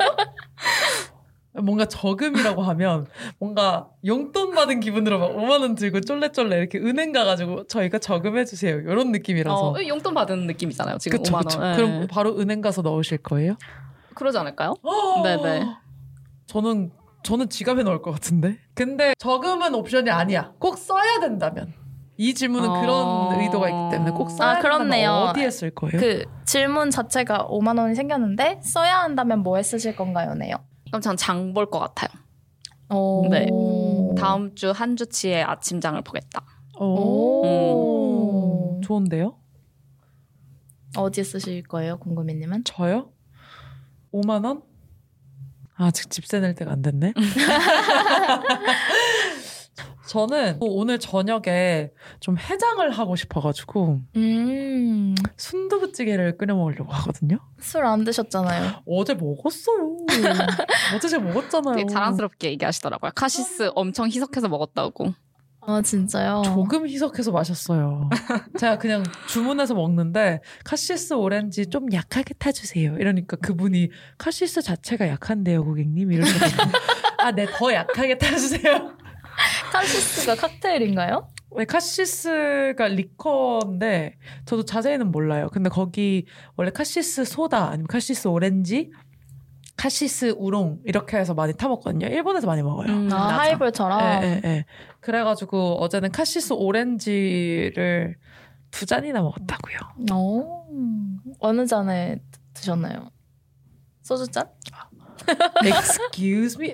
뭔가 1.62 1.86
저금이라고 1.86 2.62
하면 2.62 3.08
뭔가 3.40 3.90
용돈 4.06 4.54
받은 4.54 4.80
기분으로 4.80 5.20
막 5.20 5.32
5만 5.36 5.62
원 5.62 5.76
들고 5.76 6.02
쫄래쫄래 6.02 6.58
이렇게 6.58 6.78
은행 6.78 7.12
가가지고 7.12 7.68
저희가 7.68 8.00
저금해 8.00 8.46
주세요 8.46 8.78
이런 8.80 9.12
느낌이라서 9.12 9.72
어, 9.72 9.76
용돈 9.88 10.14
받은 10.14 10.48
느낌이잖아요. 10.48 11.00
지금 11.00 11.18
그쵸 11.18 11.34
5만 11.34 11.36
원. 11.36 11.44
그쵸 11.46 11.60
네. 11.60 11.76
그럼 11.76 12.08
바로 12.10 12.38
은행 12.40 12.62
가서 12.62 12.82
넣으실 12.82 13.18
거예요? 13.18 13.58
그러지 14.16 14.38
않을까요? 14.38 14.74
네네. 15.24 15.66
저는 16.48 16.92
저는 17.24 17.50
지갑에 17.50 17.84
넣을 17.84 18.02
것 18.02 18.12
같은데. 18.12 18.58
근데 18.74 19.14
적음은 19.20 19.76
옵션이 19.76 20.10
아니야. 20.10 20.54
꼭 20.60 20.78
써야 20.78 21.20
된다면. 21.20 21.74
이 22.18 22.34
질문은 22.34 22.70
어. 22.70 22.82
그런 22.82 23.40
의도가 23.40 23.70
있기 23.70 23.92
때문에 23.92 24.12
꼭 24.12 24.30
써야 24.30 24.58
아, 24.58 24.60
그렇네요. 24.60 25.10
된다면 25.10 25.30
어디에 25.30 25.50
쓸 25.50 25.70
거예요? 25.72 26.00
그 26.00 26.26
질문 26.46 26.90
자체가 26.92 27.48
5만 27.48 27.80
원이 27.80 27.96
생겼는데 27.96 28.60
써야 28.62 29.00
한다면 29.00 29.40
뭐에 29.44 29.64
쓰실 29.64 29.96
건가요?네요. 29.96 30.56
그럼 30.88 31.02
전 31.02 31.16
장 31.16 31.54
볼 31.54 31.70
것 31.70 31.80
같아요. 31.80 32.10
오. 32.92 33.28
네. 33.30 33.48
다음 34.18 34.54
주 34.56 34.72
한 34.72 34.96
주치의 34.98 35.44
아침장을 35.44 36.02
보겠다. 36.02 36.44
오. 36.80 37.44
음. 38.76 38.82
좋은데요? 38.82 39.36
어디에 40.98 41.24
쓰실 41.24 41.64
거예요, 41.64 42.00
궁금이님은? 42.00 42.64
저요? 42.66 43.12
5만 44.14 44.46
원? 44.46 44.62
아직 45.76 46.10
집세 46.10 46.40
낼 46.40 46.56
때가 46.56 46.72
안 46.72 46.82
됐네. 46.82 47.14
저는 50.08 50.58
오늘 50.60 51.00
저녁에 51.00 51.92
좀 52.20 52.36
해장을 52.38 52.90
하고 52.90 53.16
싶어가지고 53.16 54.00
음, 54.16 55.16
순두부찌개를 55.38 56.38
끓여 56.38 56.56
먹으려고 56.56 56.92
하거든요. 56.94 57.38
술 57.60 57.86
안 57.86 58.04
드셨잖아요. 58.04 58.82
어제 58.88 59.14
먹었어요. 59.14 59.98
어제 60.96 61.08
제가 61.08 61.24
먹었잖아요. 61.24 61.76
되게 61.76 61.88
자랑스럽게 61.88 62.50
얘기하시더라고요. 62.52 63.12
카시스 63.14 63.70
엄청 63.76 64.08
희석해서 64.08 64.48
먹었다고. 64.50 65.14
아, 65.70 65.84
진짜요? 65.84 66.42
조금 66.46 66.88
희석해서 66.88 67.32
마셨어요. 67.32 68.10
제가 68.60 68.80
그냥 68.80 69.04
주문해서 69.28 69.76
먹는데 69.76 70.42
cassis 70.66 71.14
오렌지 71.14 71.68
좀 71.68 71.94
약하게 71.94 72.34
타주세요. 72.34 72.96
이러니까 72.98 73.38
그분이 73.38 73.92
cassis 74.18 74.64
자체가 74.64 75.08
약한데요, 75.08 75.64
고객님. 75.64 76.12
이러시더라고요. 76.12 76.74
아, 77.22 77.32
네, 77.32 77.46
더 77.46 77.72
약하게 77.72 78.18
타주세요. 78.18 78.98
cassis가 79.72 80.36
칵테일인가요? 80.36 81.28
네, 81.56 81.66
cassis가 81.66 82.88
liqueur인데 82.88 84.16
저도 84.46 84.66
자세히는 84.66 85.12
몰라요. 85.12 85.50
근데 85.54 85.70
거기 85.70 86.26
원래 86.56 86.72
cassis 86.72 87.26
소다 87.26 87.70
아니면 87.70 87.86
cassis 87.88 88.28
오렌지, 88.28 88.92
cassis 89.80 90.36
우롱 90.38 90.80
이렇게 90.84 91.16
해서 91.16 91.34
많이 91.34 91.54
타 91.54 91.70
먹거든요. 91.70 92.08
일본에서 92.08 92.48
많이 92.48 92.62
먹어요. 92.62 92.90
음, 92.90 93.10
아. 93.14 93.40
하이볼처럼? 93.40 94.02
예, 94.02 94.28
예, 94.28 94.42
예. 94.44 94.66
그래가지고 95.00 95.78
어제는 95.80 96.12
카시스 96.12 96.52
오렌지를 96.52 98.18
두 98.72 98.86
잔이나 98.86 99.22
먹었다고요. 99.22 99.78
오. 100.14 100.66
어느 101.40 101.66
잔에 101.66 102.18
드셨나요? 102.54 103.10
소주 104.02 104.28
잔? 104.28 104.50
Excuse 105.64 106.58
me? 106.60 106.74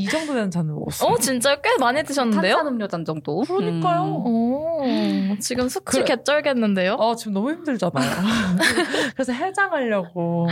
이 0.00 0.06
정도 0.06 0.34
되는 0.34 0.50
잔을 0.50 0.74
먹었어요. 0.74 1.10
어, 1.10 1.16
진짜 1.18 1.58
꽤 1.62 1.70
많이 1.80 2.02
드셨는데요? 2.02 2.56
탄산음료 2.56 2.88
잔 2.88 3.06
정도. 3.06 3.40
그러니까요. 3.40 4.04
음. 4.04 5.30
오, 5.32 5.38
지금 5.40 5.70
숙취 5.70 6.02
그래. 6.02 6.04
개쩔겠는데요? 6.04 6.98
아, 7.00 7.14
지금 7.14 7.32
너무 7.32 7.52
힘들잖아요. 7.52 8.10
그래서 9.14 9.32
해장하려고 9.32 10.48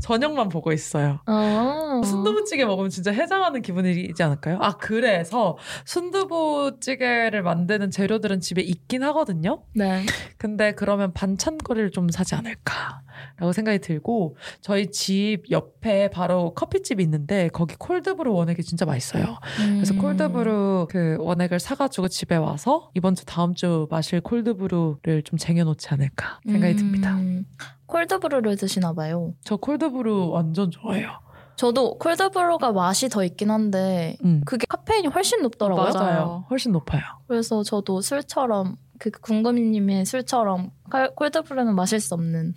저녁만 0.00 0.48
보고 0.48 0.72
있어요. 0.72 1.20
어. 1.26 2.02
순두부찌개 2.04 2.64
먹으면 2.64 2.90
진짜 2.90 3.12
해장하는 3.12 3.62
기분이지 3.62 4.22
않을까요? 4.22 4.58
아, 4.60 4.76
그래서 4.76 5.56
순두부찌개를 5.84 7.42
만드는 7.42 7.90
재료들은 7.90 8.40
집에 8.40 8.62
있긴 8.62 9.02
하거든요? 9.04 9.62
네. 9.74 10.04
근데 10.38 10.72
그러면 10.72 11.12
반찬거리를 11.12 11.90
좀 11.90 12.08
사지 12.08 12.34
않을까 12.34 13.02
라고 13.36 13.52
생각이 13.52 13.78
들고 13.78 14.36
저희 14.60 14.90
집 14.90 15.50
옆에 15.50 16.08
바로 16.10 16.54
커피집이 16.54 17.02
있는데 17.02 17.48
거기 17.48 17.74
콜드브루 17.76 18.32
원액이 18.32 18.62
진짜 18.62 18.84
맛있어요. 18.84 19.38
그래서 19.56 19.94
음. 19.94 19.98
콜드브루 19.98 20.88
그 20.90 21.16
원액을 21.20 21.60
사가지고 21.60 22.08
집에 22.08 22.36
와서 22.36 22.90
이번 22.94 23.14
주 23.14 23.24
다음 23.24 23.54
주 23.54 23.86
마실 23.90 24.20
콜드브루를 24.20 25.22
좀 25.24 25.38
쟁여놓지 25.38 25.88
않을까 25.90 26.40
생각이 26.46 26.76
듭니다. 26.76 27.14
음, 27.16 27.44
콜드브루를 27.86 28.56
드시나 28.56 28.92
봐요. 28.92 29.34
저 29.44 29.56
콜드브루 29.56 30.30
완전 30.30 30.70
좋아해요. 30.70 31.10
저도 31.56 31.98
콜드브루가 31.98 32.72
맛이 32.72 33.10
더 33.10 33.22
있긴 33.22 33.50
한데 33.50 34.16
음. 34.24 34.40
그게 34.46 34.64
카페인이 34.66 35.08
훨씬 35.08 35.42
높더라고요. 35.42 35.92
맞아요. 35.92 36.46
훨씬 36.48 36.72
높아요. 36.72 37.02
그래서 37.28 37.62
저도 37.62 38.00
술처럼 38.00 38.76
그 39.00 39.10
궁금이님의 39.10 40.04
술처럼 40.04 40.70
칼- 40.90 41.14
콜드브루는 41.14 41.74
마실 41.74 42.00
수 42.00 42.12
없는 42.14 42.54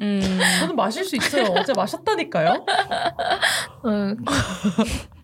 음. 0.00 0.38
저는 0.60 0.76
마실 0.76 1.04
수 1.04 1.16
있어요. 1.16 1.46
어제 1.58 1.72
마셨다니까요. 1.74 2.64
어, 3.82 4.14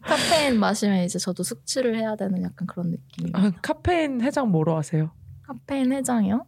카페인 0.02 0.58
마시면 0.58 1.04
이제 1.04 1.16
저도 1.20 1.44
숙취를 1.44 1.96
해야 1.96 2.16
되는 2.16 2.42
약간 2.42 2.66
그런 2.66 2.90
느낌. 2.90 3.30
아, 3.36 3.52
카페인 3.62 4.20
해장 4.20 4.50
뭐로 4.50 4.76
하세요? 4.76 5.12
카페인 5.46 5.92
해장이요? 5.92 6.44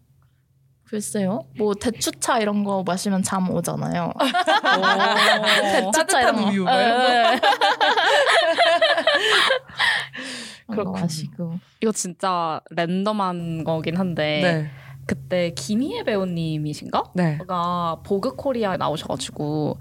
글쎄요. 0.89 1.47
뭐 1.57 1.73
대추차 1.75 2.41
이런 2.41 2.65
거 2.65 2.83
마시면 2.85 3.23
잠 3.23 3.49
오잖아요. 3.49 4.13
대추차 5.73 5.91
따뜻한 5.93 6.23
이런 6.23 6.35
거. 6.47 6.51
우유. 6.51 6.67
마시고. 10.77 11.55
이거 11.81 11.93
진짜 11.93 12.61
랜덤한 12.71 13.65
거긴 13.65 13.97
한데 13.97 14.41
네. 14.43 14.71
그때 15.07 15.53
김희애 15.55 16.05
배우님이신가? 16.05 17.13
네. 17.15 17.39
가 17.49 18.01
보그 18.05 18.37
코리아 18.37 18.77
나오셔가지고 18.77 19.79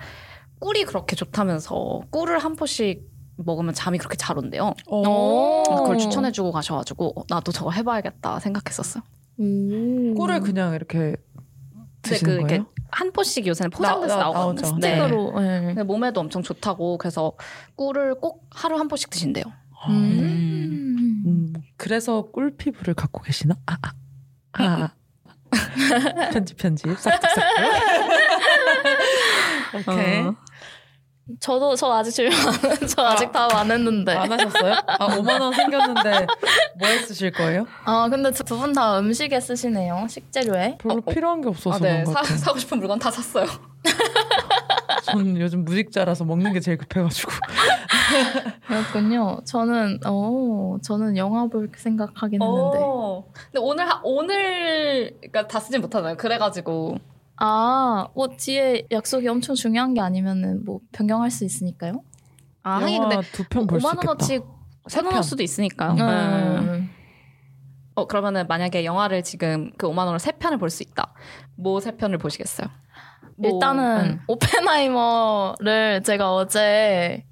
꿀이 0.60 0.84
그렇게 0.86 1.16
좋다면서 1.16 2.02
꿀을 2.10 2.40
한 2.40 2.56
포씩 2.56 3.08
먹으면 3.38 3.74
잠이 3.74 3.98
그렇게 3.98 4.18
잘 4.18 4.38
온대요. 4.38 4.74
오. 4.88 5.64
그걸 5.64 5.96
어. 5.96 5.98
추천해주고 5.98 6.52
가셔가지고 6.52 7.14
어, 7.20 7.24
나도 7.30 7.52
저거 7.52 7.72
해봐야겠다 7.72 8.40
생각했었어요. 8.40 9.04
오. 9.38 10.16
꿀을 10.16 10.42
그냥 10.42 10.74
이렇게 10.74 11.16
드시는 12.02 12.34
그 12.34 12.42
거예요? 12.42 12.56
이렇게 12.56 12.72
한 12.92 13.12
포씩 13.12 13.46
요새는 13.48 13.70
포장돼서 13.70 14.16
나- 14.18 14.24
나- 14.24 14.32
나오거든요. 14.32 14.62
나오죠. 14.70 14.78
네. 14.80 14.96
스틱으로. 14.98 15.34
예. 15.44 15.62
근데 15.68 15.84
몸에도 15.84 16.20
엄청 16.22 16.42
좋다고 16.42 16.98
그래서 16.98 17.34
꿀을 17.76 18.16
꼭 18.16 18.46
하루 18.52 18.78
한 18.78 18.88
포씩 18.88 19.10
드신대요. 19.10 19.44
음. 19.88 21.24
음, 21.26 21.54
그래서 21.78 22.24
꿀 22.32 22.56
피부를 22.58 22.94
갖고 22.94 23.22
계시나? 23.22 23.56
아, 23.66 23.78
아. 23.82 23.92
아. 24.64 24.90
편집 26.32 26.58
편집 26.58 26.98
싹둑싹둑. 27.00 27.44
오케이. 29.88 30.20
어. 30.22 30.36
저도 31.40 31.76
저 31.76 31.92
아직 31.94 32.12
질문 32.12 32.36
안, 32.40 32.88
저 32.88 33.04
아직 33.06 33.32
답안 33.32 33.70
했는데. 33.70 34.16
안 34.16 34.32
하셨어요? 34.32 34.74
아 34.88 35.08
5만 35.10 35.40
원 35.40 35.54
생겼는데 35.54 36.26
뭐에 36.80 36.98
쓰실 37.04 37.32
거예요? 37.32 37.68
아 37.86 38.08
근데 38.10 38.32
두 38.32 38.44
분 38.44 38.74
다 38.74 38.98
음식에 39.00 39.40
쓰시네요. 39.40 40.08
식재료에. 40.10 40.78
별로 40.80 40.96
어, 40.96 40.98
어. 41.06 41.12
필요한 41.14 41.42
게 41.42 41.50
없어서 41.50 41.76
아, 41.76 41.80
네. 41.80 42.04
사. 42.06 42.24
사고 42.24 42.58
싶은 42.58 42.80
물건 42.80 42.98
다 42.98 43.12
샀어요. 43.12 43.46
저는 45.06 45.40
요즘 45.40 45.66
무직자라서 45.66 46.26
먹는 46.26 46.52
게 46.54 46.60
제일 46.60 46.78
급해가지고. 46.78 47.32
그렇군요. 48.68 49.40
저는 49.46 50.00
어 50.06 50.78
저는 50.82 51.18
영화 51.18 51.48
볼 51.48 51.70
생각하긴 51.76 52.42
했는데. 52.42 52.78
어. 52.82 53.26
근데 53.34 53.60
오늘 53.60 53.90
하, 53.90 54.00
오늘 54.04 55.12
그러니까 55.18 55.48
다 55.48 55.60
쓰진 55.60 55.82
못하잖아요. 55.82 56.18
그래가지고 56.18 56.98
아, 57.38 58.08
뭐 58.16 58.28
뒤에 58.36 58.86
약속이 58.92 59.28
엄청 59.28 59.56
중요한 59.56 59.94
게 59.94 60.02
아니면은 60.02 60.64
뭐 60.66 60.80
변경할 60.92 61.32
수 61.32 61.46
있으니까요. 61.46 62.04
아 62.64 62.76
하긴 62.82 62.96
영화 62.98 63.10
근데 63.10 63.28
두편볼수 63.32 63.88
5만 63.88 63.94
있겠다. 63.96 64.10
원어치 64.10 64.40
세 64.88 64.96
사놓을 64.96 65.14
편. 65.14 65.24
수도 65.24 65.44
있으니까요. 65.44 65.92
음. 65.94 66.66
네. 66.66 66.90
어 67.96 68.06
그러면은 68.08 68.46
만약에 68.48 68.84
영화를 68.86 69.24
지금 69.24 69.72
그 69.78 69.88
5만 69.88 70.00
원으로 70.00 70.20
세 70.20 70.32
편을 70.34 70.58
볼 70.58 70.70
수 70.70 70.84
있다. 70.84 71.14
뭐 71.56 71.80
세 71.80 71.96
편을 71.96 72.18
보시겠어요? 72.18 72.68
뭐, 73.38 73.52
일단은 73.52 74.02
음. 74.06 74.20
오펜하이머를 74.28 76.04
제가 76.04 76.34
어제 76.36 77.24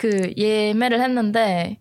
그 0.00 0.32
예매를 0.34 1.02
했는데 1.02 1.78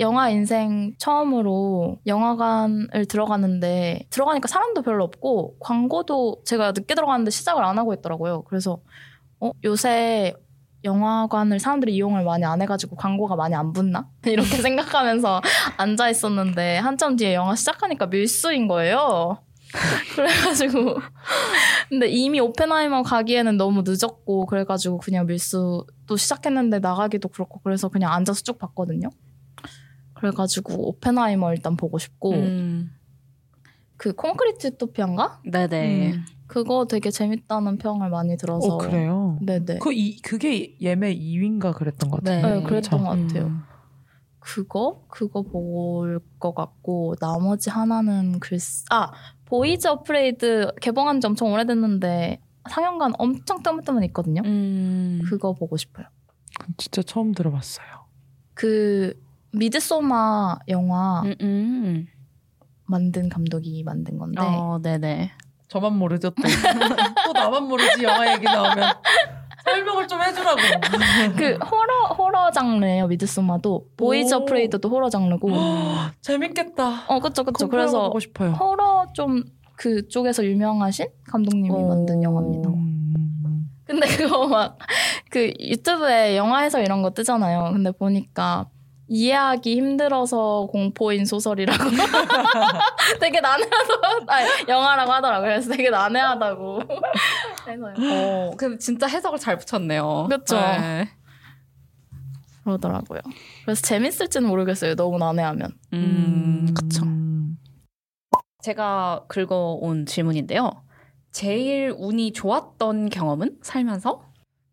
영화 0.00 0.30
인생 0.30 0.94
처음으로 0.96 1.98
영화관을 2.06 3.04
들어갔는데 3.06 4.06
들어가니까 4.08 4.48
사람도 4.48 4.80
별로 4.80 5.04
없고 5.04 5.58
광고도 5.60 6.44
제가 6.46 6.72
늦게 6.72 6.94
들어갔는데 6.94 7.30
시작을 7.30 7.62
안 7.62 7.78
하고 7.78 7.92
있더라고요. 7.92 8.44
그래서 8.44 8.80
어 9.38 9.50
요새 9.64 10.32
영화관을 10.82 11.60
사람들이 11.60 11.94
이용을 11.96 12.24
많이 12.24 12.46
안 12.46 12.62
해가지고 12.62 12.96
광고가 12.96 13.36
많이 13.36 13.54
안 13.54 13.74
붙나 13.74 14.08
이렇게 14.24 14.56
생각하면서 14.56 15.42
앉아 15.76 16.08
있었는데 16.08 16.78
한참 16.78 17.16
뒤에 17.16 17.34
영화 17.34 17.54
시작하니까 17.54 18.06
밀수인 18.06 18.66
거예요. 18.66 19.45
그래가지고 20.14 21.00
근데 21.88 22.08
이미 22.08 22.40
오펜하이머 22.40 23.02
가기에는 23.02 23.56
너무 23.56 23.82
늦었고 23.84 24.46
그래가지고 24.46 24.98
그냥 24.98 25.26
밀수도 25.26 26.16
시작했는데 26.16 26.78
나가기도 26.78 27.28
그렇고 27.28 27.60
그래서 27.62 27.88
그냥 27.88 28.12
앉아서 28.12 28.42
쭉 28.42 28.58
봤거든요. 28.58 29.10
그래가지고 30.14 30.88
오펜하이머 30.88 31.52
일단 31.52 31.76
보고 31.76 31.98
싶고 31.98 32.32
음. 32.32 32.90
그 33.96 34.14
콘크리트 34.14 34.68
유토피아인가? 34.68 35.40
네네. 35.50 36.12
음. 36.12 36.24
그거 36.46 36.86
되게 36.86 37.10
재밌다는 37.10 37.78
평을 37.78 38.08
많이 38.08 38.36
들어서. 38.36 38.74
어 38.74 38.78
그래요. 38.78 39.38
네네. 39.42 39.78
그 39.80 39.92
이, 39.92 40.20
그게 40.20 40.76
예매 40.80 41.14
2위인가 41.14 41.74
그랬던 41.74 42.10
것 42.10 42.22
같아요. 42.22 42.60
네, 42.60 42.62
그랬던 42.62 43.02
것 43.04 43.12
음. 43.14 43.26
같아요. 43.28 43.52
그거 44.38 45.02
그거 45.08 45.42
볼 45.42 46.20
것 46.38 46.54
같고 46.54 47.16
나머지 47.20 47.68
하나는 47.70 48.38
글쎄 48.38 48.84
아 48.90 49.10
보이즈 49.46 49.86
어프레이드 49.88 50.72
개봉한 50.80 51.20
지 51.20 51.26
엄청 51.26 51.52
오래됐는데 51.52 52.40
상영관 52.68 53.12
엄청 53.18 53.62
뜨문뜨문 53.62 54.02
있거든요. 54.04 54.42
음. 54.44 55.20
그거 55.24 55.52
보고 55.54 55.76
싶어요. 55.76 56.06
진짜 56.76 57.02
처음 57.02 57.32
들어봤어요. 57.32 57.86
그 58.54 59.14
미드소마 59.52 60.58
영화 60.68 61.22
음, 61.22 61.34
음. 61.40 62.06
만든 62.84 63.28
감독이 63.28 63.82
만든 63.84 64.18
건데 64.18 64.40
어, 64.42 64.80
네네. 64.82 65.32
저만 65.68 65.96
모르죠 65.96 66.30
또. 66.30 66.42
또 67.26 67.32
나만 67.32 67.64
모르지 67.64 68.02
영화 68.02 68.32
얘기 68.32 68.44
나오면 68.44 68.92
설명을 69.64 70.06
좀 70.08 70.20
해주라고. 70.22 70.60
그 71.36 71.54
호러 71.66 72.06
호러 72.36 72.50
장르예요. 72.50 73.06
미드소마도 73.08 73.86
Beau 73.96 74.21
Is 74.21 74.34
오. 74.34 74.38
Afraid도 74.38 74.88
호러 74.88 75.08
장르고. 75.08 75.48
재밌겠다. 76.20 77.04
어 77.08 77.20
그쵸 77.20 77.44
그쵸. 77.44 77.68
그래서 77.68 78.04
보고 78.04 78.20
싶어요. 78.20 78.52
호러 78.52 79.06
좀 79.14 79.42
그쪽에서 79.76 80.44
유명하신 80.44 81.06
감독님이 81.28 81.70
오. 81.74 81.88
만든 81.88 82.22
영화입니다. 82.22 82.68
음. 82.68 83.70
근데 83.84 84.06
그거 84.16 84.46
막 84.46 84.78
그 85.30 85.52
유튜브에 85.58 86.36
영화 86.36 86.60
해설 86.60 86.82
이런 86.82 87.02
거 87.02 87.10
뜨잖아요. 87.10 87.70
근데 87.72 87.90
보니까 87.90 88.66
이해하기 89.08 89.76
힘들어서 89.76 90.66
공포인 90.70 91.24
소설이라고 91.24 91.78
되게 93.20 93.40
난해하다. 93.40 94.24
아니, 94.26 94.48
영화라고 94.68 95.12
하더라고요. 95.12 95.48
그래서 95.48 95.70
되게 95.70 95.90
난해하다고. 95.90 96.80
그래서요. 97.64 97.94
어, 97.98 98.50
근데 98.56 98.78
진짜 98.78 99.06
해석을 99.06 99.38
잘 99.38 99.58
붙였네요. 99.58 100.26
그쵸. 100.28 100.56
네. 100.56 101.08
그러더라고요. 102.76 103.20
그래서 103.64 103.80
재밌을지는 103.82 104.48
모르겠어요. 104.48 104.96
너무 104.96 105.18
난해하면. 105.18 105.70
음, 105.94 106.74
그쵸. 106.76 107.04
음. 107.04 107.56
제가 108.62 109.24
긁어온 109.28 110.06
질문인데요. 110.06 110.82
제일 111.30 111.94
운이 111.96 112.32
좋았던 112.32 113.10
경험은 113.10 113.58
살면서? 113.62 114.22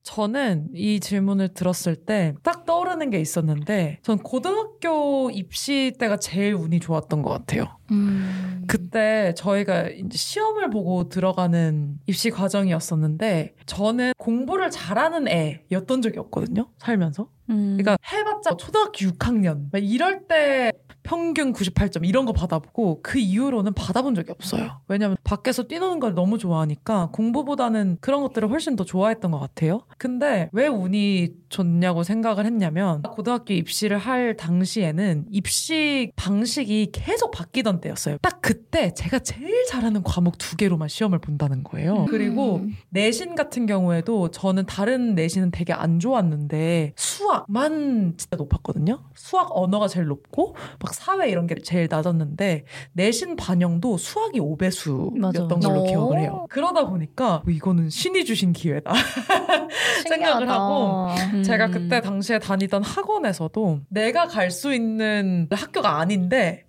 저는 0.01 0.69
이 0.73 0.99
질문을 0.99 1.53
들었을 1.53 1.95
때 1.95 2.33
딱 2.43 2.65
떠오르는 2.65 3.09
게 3.09 3.21
있었는데 3.21 3.99
전 4.01 4.17
고등학교 4.17 5.29
입시 5.31 5.93
때가 5.97 6.17
제일 6.17 6.55
운이 6.55 6.79
좋았던 6.81 7.21
것 7.21 7.29
같아요. 7.29 7.77
음. 7.91 8.63
그때 8.67 9.33
저희가 9.37 9.87
이제 9.89 10.17
시험을 10.17 10.71
보고 10.71 11.07
들어가는 11.07 11.99
입시 12.07 12.31
과정이었었는데 12.31 13.55
저는 13.65 14.11
공부를 14.17 14.71
잘하는 14.71 15.27
애였던 15.29 16.01
적이 16.01 16.19
없거든요. 16.19 16.67
살면서. 16.79 17.27
음. 17.53 17.77
그러니까 17.77 17.97
해봤자 18.11 18.57
초등학교 18.57 18.91
6학년 18.91 19.69
막 19.71 19.83
이럴 19.83 20.27
때 20.27 20.71
평균 21.03 21.53
98점 21.53 22.07
이런 22.07 22.25
거 22.25 22.33
받아보고 22.33 23.01
그 23.03 23.19
이후로는 23.19 23.73
받아본 23.73 24.15
적이 24.15 24.31
없어요. 24.31 24.81
왜냐면 24.87 25.17
밖에서 25.23 25.63
뛰노는 25.63 25.99
걸 25.99 26.13
너무 26.13 26.37
좋아하니까 26.37 27.09
공부보다는 27.11 27.97
그런 28.01 28.21
것들을 28.21 28.49
훨씬 28.49 28.75
더 28.75 28.83
좋아했던 28.83 29.31
것 29.31 29.39
같아요. 29.39 29.81
근데 29.97 30.49
왜 30.51 30.67
운이 30.67 31.33
좋냐고 31.49 32.03
생각을 32.03 32.45
했냐면 32.45 33.01
고등학교 33.03 33.53
입시를 33.53 33.97
할 33.97 34.35
당시에는 34.37 35.25
입시 35.29 36.11
방식이 36.15 36.89
계속 36.91 37.31
바뀌던 37.31 37.81
때였어요. 37.81 38.17
딱 38.21 38.41
그때 38.41 38.93
제가 38.93 39.19
제일 39.19 39.65
잘하는 39.67 40.03
과목 40.03 40.37
두 40.37 40.55
개로만 40.55 40.87
시험을 40.87 41.19
본다는 41.19 41.63
거예요. 41.63 42.05
그리고 42.09 42.57
음. 42.57 42.75
내신 42.89 43.35
같은 43.35 43.65
경우에도 43.65 44.31
저는 44.31 44.65
다른 44.65 45.15
내신은 45.15 45.51
되게 45.51 45.73
안 45.73 45.99
좋았는데 45.99 46.93
수학만 46.95 48.13
진짜 48.17 48.35
높았거든요. 48.37 49.03
수학 49.15 49.49
언어가 49.51 49.87
제일 49.87 50.07
높고 50.07 50.55
막 50.79 50.92
사회 50.93 51.29
이런 51.29 51.47
게 51.47 51.55
제일 51.55 51.87
낮았는데 51.89 52.65
내신 52.93 53.35
반영도 53.35 53.97
수학이 53.97 54.39
5배수였던 54.39 55.19
맞아. 55.19 55.47
걸로 55.47 55.81
오. 55.81 55.85
기억을 55.85 56.19
해요. 56.19 56.45
그러다 56.49 56.85
보니까 56.87 57.41
뭐 57.43 57.53
이거는 57.53 57.89
신이 57.89 58.23
주신 58.25 58.53
기회다. 58.53 58.93
생각을. 60.07 60.49
하고 60.49 61.07
음. 61.33 61.43
제가 61.43 61.67
그때 61.69 62.01
당시에 62.01 62.39
다니던 62.39 62.83
학원에서도 62.83 63.79
내가 63.89 64.27
갈 64.27 64.51
수 64.53 64.71
있는 64.73 65.47
학교가 65.51 65.97
아닌데 65.99 66.65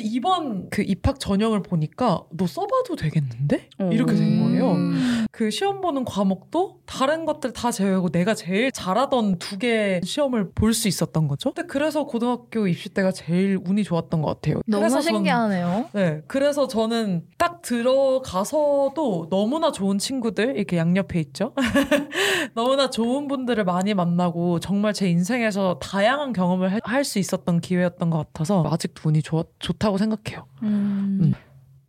이번 0.00 0.68
그 0.70 0.82
입학 0.82 1.18
전형을 1.20 1.62
보니까 1.62 2.22
너 2.30 2.46
써봐도 2.46 2.96
되겠는데? 2.96 3.68
이렇게 3.92 4.14
된 4.14 4.42
거예요. 4.42 4.72
음. 4.72 5.26
그 5.30 5.50
시험 5.50 5.80
보는 5.80 6.04
과목도 6.04 6.80
다른 6.86 7.24
것들 7.24 7.52
다 7.52 7.70
제외하고 7.70 8.08
내가 8.10 8.34
제일 8.34 8.72
잘하던 8.72 9.38
두 9.38 9.58
개 9.58 10.00
시험을 10.04 10.52
볼 10.52 10.72
수 10.74 10.86
있었던 10.88 11.26
거죠. 11.28 11.52
근데 11.52 11.66
그래서 11.66 12.04
고등학교 12.04 12.66
입시 12.68 12.88
때가 12.90 13.10
제일 13.12 13.58
운이 13.64 13.82
좋았던 13.84 14.22
것 14.22 14.28
같아요. 14.40 14.60
너무 14.66 14.88
신기하네요. 15.02 15.88
네, 15.92 16.22
그래서 16.28 16.68
저는 16.68 17.24
딱 17.38 17.60
들어가서도 17.62 19.28
너무나 19.30 19.72
좋은 19.72 19.98
친구들 19.98 20.56
이렇게 20.56 20.76
양옆에 20.76 21.18
있죠. 21.20 21.52
너무나 22.54 22.90
좋은 22.90 23.28
분들을 23.28 23.64
많이 23.64 23.94
만나고 23.94 24.60
정말 24.60 24.92
제 24.92 25.08
인생에서 25.08 25.78
다양한 25.80 26.32
경험을 26.32 26.78
할 26.82 27.04
수 27.04 27.18
있었던 27.20 27.60
기회였던 27.60 28.10
것 28.10 28.18
같아서 28.18 28.64
아직도 28.70 29.08
운이 29.08 29.22
좋, 29.22 29.46
좋다고 29.88 29.98
생각해요. 29.98 30.46
음. 30.62 31.18
음. 31.22 31.32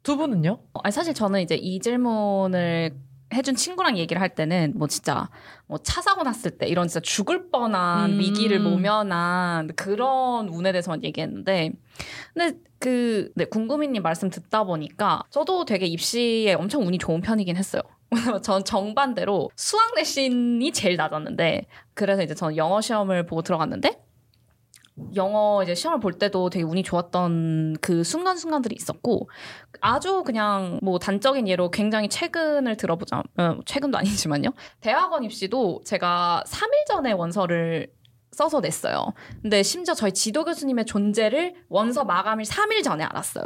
두 0.03 0.17
분은요? 0.17 0.59
아니, 0.83 0.91
사실 0.91 1.13
저는 1.13 1.41
이제 1.41 1.55
이 1.55 1.79
질문을 1.79 2.95
해준 3.31 3.55
친구랑 3.55 3.97
얘기를 3.99 4.19
할 4.19 4.33
때는 4.33 4.73
뭐 4.75 4.87
진짜 4.87 5.29
뭐 5.67 5.77
차 5.83 6.01
사고 6.01 6.23
났을 6.23 6.57
때 6.57 6.67
이런 6.67 6.87
진짜 6.87 6.99
죽을 6.99 7.51
뻔한 7.51 8.13
음. 8.13 8.19
위기를 8.19 8.59
모면한 8.59 9.75
그런 9.75 10.47
운에 10.49 10.71
대해서만 10.71 11.03
얘기했는데 11.03 11.73
근데 12.33 12.57
그 12.79 13.31
네, 13.35 13.45
궁금이님 13.45 14.01
말씀 14.01 14.31
듣다 14.31 14.63
보니까 14.63 15.21
저도 15.29 15.65
되게 15.65 15.85
입시에 15.85 16.53
엄청 16.53 16.87
운이 16.87 16.97
좋은 16.97 17.21
편이긴 17.21 17.55
했어요. 17.55 17.83
전 18.41 18.63
정반대로 18.63 19.51
수학 19.55 19.93
내신이 19.95 20.71
제일 20.71 20.95
낮았는데 20.95 21.67
그래서 21.93 22.23
이제 22.23 22.33
저는 22.33 22.57
영어 22.57 22.81
시험을 22.81 23.27
보고 23.27 23.43
들어갔는데 23.43 24.01
영어 25.15 25.61
이제 25.63 25.75
시험을 25.75 25.99
볼 25.99 26.13
때도 26.13 26.49
되게 26.49 26.63
운이 26.63 26.83
좋았던 26.83 27.77
그 27.81 28.03
순간순간들이 28.03 28.75
있었고 28.75 29.29
아주 29.81 30.23
그냥 30.23 30.79
뭐 30.81 30.99
단적인 30.99 31.47
예로 31.47 31.71
굉장히 31.71 32.09
최근을 32.09 32.77
들어보자 32.77 33.23
어, 33.37 33.57
최근도 33.65 33.97
아니지만요 33.97 34.51
대학원 34.81 35.23
입시도 35.23 35.81
제가 35.85 36.43
3일 36.47 36.85
전에 36.87 37.11
원서를 37.11 37.91
써서 38.31 38.61
냈어요. 38.61 39.13
근데 39.41 39.63
심지어 39.63 39.93
저희 39.93 40.13
지도 40.13 40.45
교수님의 40.45 40.85
존재를 40.85 41.55
원서 41.67 42.05
마감일 42.05 42.45
3일 42.45 42.83
전에 42.83 43.03
알았어요. 43.03 43.43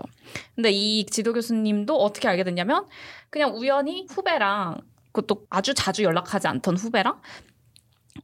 근데 0.56 0.70
이 0.72 1.06
지도 1.08 1.34
교수님도 1.34 1.96
어떻게 1.96 2.28
알게 2.28 2.44
됐냐면 2.44 2.86
그냥 3.32 3.56
우연히 3.56 4.06
후배랑 4.10 4.82
그것도 5.12 5.46
아주 5.50 5.74
자주 5.74 6.04
연락하지 6.04 6.48
않던 6.48 6.78
후배랑 6.78 7.22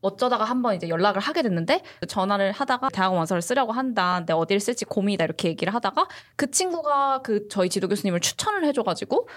어쩌다가 0.02 0.44
한번 0.44 0.76
이제 0.76 0.90
연락을 0.90 1.22
하게 1.22 1.42
됐는데 1.42 1.82
전화를 2.08 2.52
하다가 2.52 2.90
대학원 2.90 3.18
원서를 3.18 3.42
쓰려고 3.42 3.72
한다. 3.72 4.18
근데 4.20 4.34
어디를 4.34 4.60
쓸지 4.60 4.86
고민이다 4.86 5.26
이렇게 5.26 5.50
얘기를 5.50 5.74
하다가 5.74 6.08
그 6.36 6.52
친구가 6.52 7.22
그 7.22 7.48
저희 7.50 7.70
지도 7.70 7.88
교수님을 7.88 8.20
추천을 8.20 8.66
해줘가지고 8.66 9.28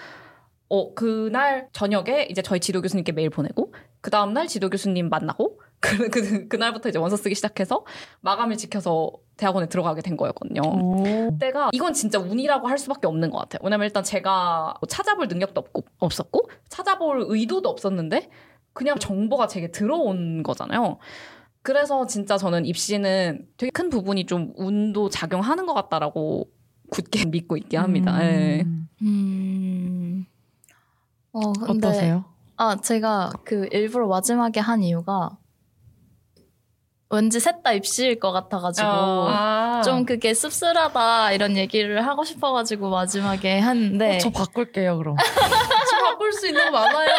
어 0.69 0.95
그날 0.95 1.69
저녁에 1.73 2.29
이제 2.31 2.41
저희 2.41 2.59
지도 2.59 2.81
교수님께 2.81 3.13
메일 3.13 3.29
보내고 3.29 3.75
그 4.01 4.11
다음 4.11 4.33
날 4.33 4.47
지도 4.49 4.71
교수님 4.71 5.11
만나고 5.11 5.61
그, 5.81 6.09
그 6.09 6.49
그날부터 6.49 6.89
이제 6.91 6.99
원서 6.99 7.17
쓰기 7.17 7.35
시작해서 7.35 7.85
마감을 8.21 8.57
지켜서 8.57 9.11
대학원에 9.37 9.69
들어가게 9.69 10.01
된 10.01 10.17
거였거든요. 10.17 10.63
그때가 11.31 11.71
이건 11.73 11.93
진짜 11.93 12.21
운이라고 12.21 12.69
할 12.69 12.79
수밖에 12.79 13.09
없는 13.09 13.31
것 13.31 13.39
같아요. 13.39 13.61
왜냐면 13.65 13.87
일단 13.87 14.05
제가 14.05 14.75
뭐 14.81 14.87
찾아볼 14.87 15.27
능력도 15.27 15.61
없고 15.61 15.85
없었고 15.99 16.49
찾아볼 16.69 17.25
의도도 17.27 17.69
없었는데 17.69 18.31
그냥 18.73 18.99
정보가 18.99 19.47
제게 19.49 19.71
들어온 19.71 20.43
거잖아요. 20.43 20.99
그래서 21.63 22.07
진짜 22.07 22.37
저는 22.39 22.67
입시는 22.67 23.47
되게 23.57 23.71
큰 23.71 23.89
부분이 23.91 24.27
좀 24.27 24.53
운도 24.57 25.09
작용하는 25.11 25.67
것 25.67 25.75
같다라고 25.75 26.49
굳게 26.91 27.27
믿고 27.31 27.57
있긴 27.57 27.81
합니다. 27.81 28.19
예. 28.25 28.63
음. 28.63 28.89
음. 29.03 30.27
어, 31.33 31.53
근데 31.53 31.89
어떠세요? 31.89 32.25
아, 32.57 32.77
제가 32.77 33.33
그 33.45 33.69
일부러 33.73 34.07
마지막에 34.07 34.61
한 34.61 34.83
이유가 34.83 35.39
왠지 37.11 37.41
셋 37.41 37.63
다 37.63 37.73
입시일 37.73 38.19
것 38.19 38.33
같아가지고 38.33 38.89
아. 38.89 39.83
좀 39.85 40.05
그게 40.07 40.33
씁쓸하다 40.33 41.33
이런 41.33 41.57
얘기를 41.59 42.07
하고 42.07 42.25
싶어가지고 42.25 42.89
마지막에 42.89 43.61
했는데 43.61 44.17
어, 44.17 44.19
저 44.19 44.31
바꿀게요 44.31 44.97
그럼. 44.97 45.17
저 45.91 46.05
바꿀 46.05 46.33
수 46.33 46.47
있는 46.49 46.65
거 46.65 46.71
많아요. 46.71 47.11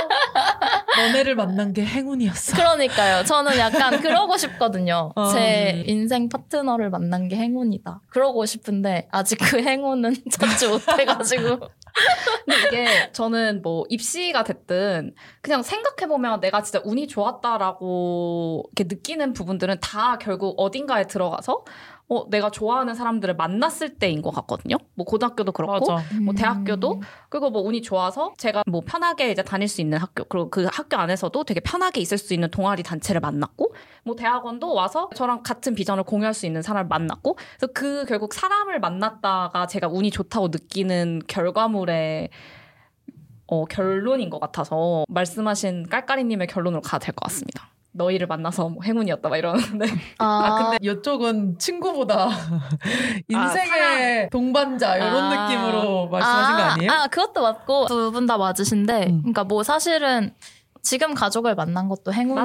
너네를 0.97 1.35
만난 1.35 1.73
게 1.73 1.85
행운이었어. 1.85 2.55
그러니까요. 2.55 3.23
저는 3.23 3.57
약간 3.57 3.99
그러고 4.01 4.37
싶거든요. 4.37 5.11
어. 5.15 5.27
제 5.31 5.83
인생 5.87 6.29
파트너를 6.29 6.89
만난 6.89 7.27
게 7.27 7.35
행운이다. 7.35 8.01
그러고 8.09 8.45
싶은데 8.45 9.07
아직 9.11 9.37
그 9.37 9.61
행운은 9.61 10.15
찾지 10.31 10.67
못해가지고 10.67 11.59
근데 12.45 12.67
이게 12.67 13.11
저는 13.11 13.61
뭐 13.61 13.85
입시가 13.89 14.43
됐든 14.43 15.13
그냥 15.41 15.61
생각해보면 15.61 16.39
내가 16.39 16.61
진짜 16.63 16.81
운이 16.83 17.07
좋았다라고 17.07 18.63
이렇게 18.75 18.95
느끼는 18.95 19.33
부분들은 19.33 19.79
다 19.81 20.17
결국 20.17 20.55
어딘가에 20.57 21.05
들어가서 21.05 21.63
어, 22.09 22.29
내가 22.29 22.51
좋아하는 22.51 22.95
사람들을 22.95 23.35
만났을 23.35 23.97
때인 23.97 24.21
것 24.21 24.31
같거든요. 24.31 24.77
뭐 24.93 25.05
고등학교도 25.05 25.51
그렇고 25.53 25.93
맞아. 25.93 26.03
뭐 26.21 26.33
대학교도 26.33 27.01
그리고 27.29 27.49
뭐 27.49 27.61
운이 27.61 27.81
좋아서 27.81 28.33
제가 28.37 28.63
뭐 28.67 28.81
편하게 28.85 29.31
이제 29.31 29.41
다닐 29.41 29.67
수 29.67 29.81
있는 29.81 29.97
학교 29.97 30.23
그리고 30.25 30.49
그 30.49 30.67
학교 30.71 30.97
안에서도 30.97 31.43
되게 31.45 31.59
편하게 31.61 32.01
있을 32.01 32.17
수 32.17 32.33
있는 32.33 32.51
동아리 32.51 32.83
단체를 32.83 33.21
만났고 33.21 33.73
뭐 34.03 34.15
대학원도 34.15 34.73
와서 34.73 35.09
저랑 35.15 35.43
같은 35.43 35.75
비전을 35.75 36.03
공유할 36.03 36.33
수 36.33 36.45
있는 36.45 36.61
사람을 36.61 36.87
만났고 36.87 37.37
그래서 37.57 37.71
그 37.73 38.05
결국 38.05 38.33
사람을 38.33 38.79
만났다가 38.79 39.67
제가 39.67 39.87
운이 39.87 40.11
좋다고 40.11 40.49
느끼는 40.49 41.21
결과물의 41.27 42.29
어, 43.47 43.65
결론인 43.65 44.29
것 44.29 44.39
같아서 44.39 45.05
말씀하신 45.09 45.87
깔깔이님의 45.89 46.47
결론으로 46.47 46.81
가도 46.81 47.05
될것 47.05 47.23
같습니다. 47.23 47.72
너희를 47.93 48.27
만나서 48.27 48.69
뭐 48.69 48.83
행운이었다 48.83 49.29
막 49.29 49.37
이러는데 49.37 49.85
아, 50.17 50.69
근데 50.79 50.91
이쪽은 50.91 51.57
친구보다 51.59 52.29
인생의 53.27 54.29
동반자 54.29 54.97
이런 54.97 55.15
아. 55.15 55.47
느낌으로 55.47 56.07
말씀하신 56.09 56.55
거 56.55 56.61
아니에요? 56.63 56.91
아, 56.91 57.07
그것도 57.07 57.41
맞고 57.41 57.85
두 57.87 58.11
분 58.11 58.25
다 58.27 58.37
맞으신데, 58.37 59.07
음. 59.07 59.17
그러니까 59.21 59.43
뭐 59.43 59.63
사실은 59.63 60.33
지금 60.81 61.13
가족을 61.13 61.55
만난 61.55 61.87
것도 61.89 62.11
행운이고. 62.13 62.39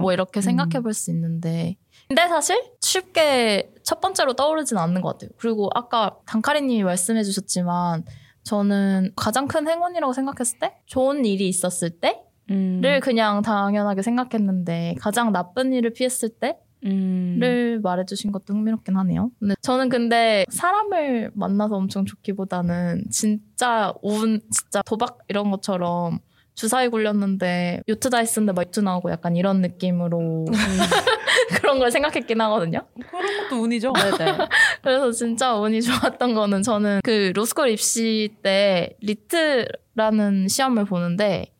뭐 0.00 0.12
이렇게 0.12 0.40
음. 0.40 0.42
생각해 0.42 0.80
볼 0.80 0.92
수 0.94 1.10
있는데, 1.10 1.76
근데 2.08 2.28
사실 2.28 2.62
쉽게 2.80 3.72
첫 3.82 4.00
번째로 4.00 4.34
떠오르진 4.34 4.76
않는 4.78 5.00
것 5.00 5.12
같아요. 5.12 5.30
그리고 5.38 5.70
아까 5.74 6.16
단카리님이 6.26 6.82
말씀해 6.84 7.22
주셨지만, 7.24 8.04
저는 8.44 9.12
가장 9.16 9.46
큰 9.48 9.68
행운이라고 9.68 10.12
생각했을 10.12 10.58
때, 10.58 10.74
좋은 10.86 11.24
일이 11.24 11.48
있었을 11.48 11.90
때 12.00 12.20
를 12.48 12.94
음. 12.96 13.00
그냥 13.02 13.42
당연하게 13.42 14.02
생각했는데, 14.02 14.96
가장 15.00 15.32
나쁜 15.32 15.72
일을 15.72 15.92
피했을 15.92 16.28
때, 16.28 16.58
음. 16.84 17.38
를 17.40 17.80
말해주신 17.80 18.32
것도 18.32 18.54
흥미롭긴 18.54 18.96
하네요. 18.96 19.30
근데 19.38 19.54
저는 19.62 19.88
근데 19.88 20.44
사람을 20.50 21.30
만나서 21.34 21.76
엄청 21.76 22.04
좋기보다는 22.04 23.04
진짜 23.10 23.92
운, 24.02 24.40
진짜 24.50 24.82
도박 24.82 25.18
이런 25.28 25.50
것처럼 25.50 26.18
주사위 26.54 26.88
굴렸는데 26.88 27.82
요트 27.88 28.10
다이스인데 28.10 28.52
막 28.52 28.66
요트 28.66 28.80
나오고 28.80 29.10
약간 29.10 29.36
이런 29.36 29.60
느낌으로 29.62 30.44
그런 31.62 31.78
걸 31.78 31.90
생각했긴 31.90 32.40
하거든요. 32.42 32.80
그런 33.10 33.48
것도 33.48 33.62
운이죠. 33.62 33.92
네네. 33.92 34.38
그래서 34.82 35.12
진짜 35.12 35.54
운이 35.54 35.82
좋았던 35.82 36.34
거는 36.34 36.62
저는 36.62 37.00
그 37.04 37.32
로스쿨 37.34 37.70
입시 37.70 38.34
때 38.42 38.96
LEET라는 39.00 40.48
시험을 40.48 40.84
보는데 40.84 41.52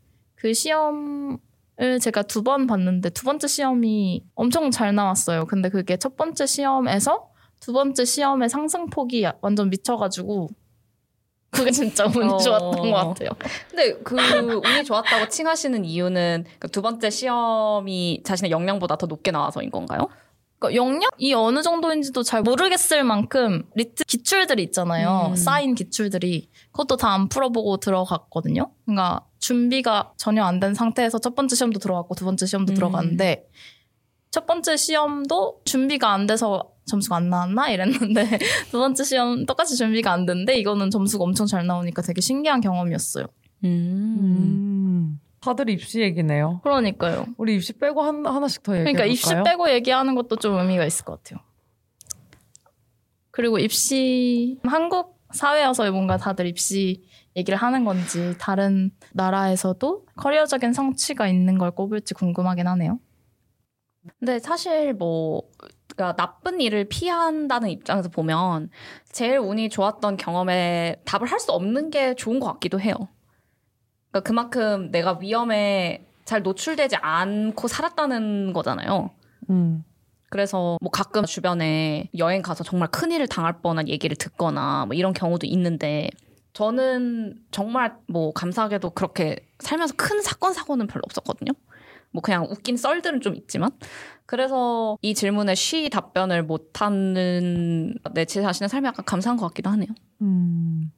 그 0.42 0.52
시험 0.54 1.38
을 1.80 1.98
제가 2.00 2.22
두 2.24 2.42
번 2.42 2.66
봤는데 2.66 3.10
두 3.10 3.24
번째 3.24 3.46
시험이 3.46 4.24
엄청 4.34 4.70
잘 4.70 4.94
나왔어요. 4.94 5.46
근데 5.46 5.68
그게 5.70 5.96
첫 5.96 6.16
번째 6.16 6.44
시험에서 6.46 7.30
두 7.60 7.72
번째 7.72 8.04
시험의 8.04 8.50
상승폭이 8.50 9.24
완전 9.40 9.70
미쳐가지고 9.70 10.48
그게 11.50 11.70
진짜 11.70 12.04
운이 12.06 12.30
어. 12.32 12.36
좋았던 12.38 12.72
것 12.90 12.92
같아요. 12.92 13.30
근데 13.70 13.94
그 14.02 14.16
운이 14.16 14.84
좋았다고 14.84 15.28
칭하시는 15.28 15.84
이유는 15.84 16.44
그 16.58 16.73
두 16.73 16.82
번째 16.82 17.08
시험이 17.08 18.20
자신의 18.24 18.50
역량보다 18.50 18.96
더 18.96 19.06
높게 19.06 19.30
나와서인 19.30 19.70
건가요? 19.70 20.08
그러니까 20.58 20.76
역량이 20.76 21.32
어느 21.34 21.62
정도인지도 21.62 22.22
잘 22.22 22.42
모르겠을 22.42 23.02
만큼 23.02 23.64
LEET 23.74 24.04
기출들이 24.04 24.62
있잖아요. 24.64 25.28
음. 25.30 25.36
쌓인 25.36 25.74
기출들이 25.74 26.50
그것도 26.72 26.96
다 26.96 27.14
안 27.14 27.28
풀어보고 27.28 27.78
들어갔거든요. 27.78 28.70
그러니까 28.84 29.22
준비가 29.42 30.12
전혀 30.16 30.44
안 30.44 30.60
된 30.60 30.72
상태에서 30.72 31.18
첫 31.18 31.34
번째 31.34 31.56
시험도 31.56 31.80
들어갔고 31.80 32.14
두 32.14 32.24
번째 32.24 32.46
시험도 32.46 32.72
음. 32.72 32.74
들어갔는데 32.74 33.44
첫 34.30 34.46
번째 34.46 34.76
시험도 34.76 35.60
준비가 35.64 36.12
안 36.12 36.26
돼서 36.26 36.70
점수가 36.86 37.16
안 37.16 37.28
나왔나 37.28 37.70
이랬는데 37.70 38.38
두 38.70 38.78
번째 38.78 39.02
시험 39.04 39.44
똑같이 39.44 39.76
준비가 39.76 40.12
안 40.12 40.24
됐는데 40.26 40.56
이거는 40.58 40.90
점수가 40.90 41.24
엄청 41.24 41.46
잘 41.46 41.66
나오니까 41.66 42.02
되게 42.02 42.20
신기한 42.20 42.60
경험이었어요. 42.60 43.26
음. 43.64 45.20
다들 45.40 45.68
입시 45.70 46.00
얘기네요. 46.00 46.60
그러니까요. 46.62 47.26
우리 47.36 47.56
입시 47.56 47.72
빼고 47.72 48.00
한, 48.02 48.24
하나씩 48.24 48.62
더 48.62 48.74
얘기해 48.78 48.92
그러니까? 48.92 49.12
입시 49.12 49.28
빼고 49.44 49.70
얘기하는 49.70 50.14
것도 50.14 50.36
좀 50.36 50.56
의미가 50.58 50.84
있을 50.86 51.04
것 51.04 51.22
같아요. 51.22 51.40
그리고 53.32 53.58
입시 53.58 54.58
한국 54.64 55.18
사회여서 55.32 55.90
뭔가 55.90 56.16
다들 56.16 56.46
입시 56.46 57.02
얘기를 57.36 57.58
하는 57.58 57.84
건지 57.84 58.34
다른 58.38 58.90
나라에서도 59.12 60.06
커리어적인 60.16 60.72
성취가 60.72 61.28
있는 61.28 61.58
걸 61.58 61.70
꼽을지 61.70 62.14
궁금하긴 62.14 62.66
하네요. 62.66 62.98
근데 64.18 64.38
사실 64.38 64.92
뭐 64.94 65.42
그러니까 65.94 66.16
나쁜 66.16 66.60
일을 66.60 66.86
피한다는 66.88 67.68
입장에서 67.70 68.08
보면 68.08 68.70
제일 69.12 69.38
운이 69.38 69.68
좋았던 69.68 70.16
경험에 70.16 70.96
답을 71.04 71.30
할 71.30 71.38
수 71.38 71.52
없는 71.52 71.90
게 71.90 72.14
좋은 72.14 72.40
것 72.40 72.52
같기도 72.54 72.80
해요. 72.80 72.94
그러니까 74.10 74.26
그만큼 74.26 74.90
내가 74.90 75.18
위험에 75.20 76.06
잘 76.24 76.42
노출되지 76.42 76.96
않고 76.96 77.68
살았다는 77.68 78.52
거잖아요. 78.52 79.10
음. 79.50 79.84
그래서 80.30 80.78
뭐 80.80 80.90
가끔 80.90 81.24
주변에 81.24 82.08
여행 82.16 82.42
가서 82.42 82.64
정말 82.64 82.88
큰일을 82.90 83.26
당할 83.28 83.60
뻔한 83.60 83.88
얘기를 83.88 84.16
듣거나 84.16 84.86
뭐 84.86 84.94
이런 84.94 85.12
경우도 85.12 85.46
있는데 85.46 86.08
저는 86.52 87.38
정말 87.50 87.96
뭐 88.06 88.32
감사하게도 88.32 88.90
그렇게 88.90 89.48
살면서 89.58 89.94
큰 89.96 90.20
사건 90.20 90.52
사고는 90.52 90.86
별로 90.86 91.02
없었거든요. 91.06 91.52
뭐 92.10 92.20
그냥 92.20 92.46
웃긴 92.50 92.76
썰들은 92.76 93.22
좀 93.22 93.34
있지만 93.34 93.70
그래서 94.26 94.98
이 95.00 95.14
질문에 95.14 95.54
쉬 95.54 95.88
답변을 95.88 96.42
못하는 96.42 97.94
내제 98.14 98.42
자신의 98.42 98.68
삶이 98.68 98.86
약간 98.86 99.04
감사한 99.04 99.38
것 99.38 99.48
같기도 99.48 99.70
하네요. 99.70 99.88
음. 100.20 100.92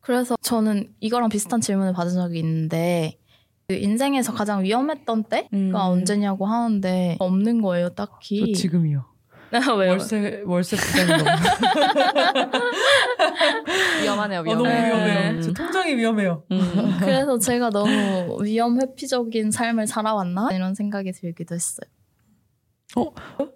그래서 0.00 0.36
저는 0.40 0.94
이거랑 1.00 1.28
비슷한 1.28 1.60
질문을 1.60 1.92
받은 1.92 2.14
적이 2.14 2.38
있는데 2.38 3.18
그 3.66 3.74
인생에서 3.74 4.32
가장 4.32 4.62
위험했던 4.62 5.24
때가 5.24 5.48
음. 5.52 5.72
언제냐고 5.74 6.46
하는데 6.46 7.16
없는 7.18 7.60
거예요, 7.60 7.90
딱히. 7.90 8.54
저 8.54 8.58
지금이요. 8.58 9.04
왜요? 9.50 9.90
월세 9.92 10.42
월세 10.44 10.76
부담이 10.76 11.22
너무 11.22 11.24
위험하네요, 14.02 14.40
어, 14.40 14.44
너무 14.44 14.64
위험해. 14.64 14.86
위험해요. 14.88 15.42
제 15.42 15.52
통장이 15.52 15.96
위험해요. 15.96 16.42
음. 16.50 16.58
그래서 17.00 17.38
제가 17.38 17.70
너무 17.70 18.38
위험 18.42 18.80
회피적인 18.80 19.50
삶을 19.50 19.86
살아왔나 19.86 20.48
이런 20.52 20.74
생각이 20.74 21.12
들기도 21.12 21.54
했어요. 21.54 21.88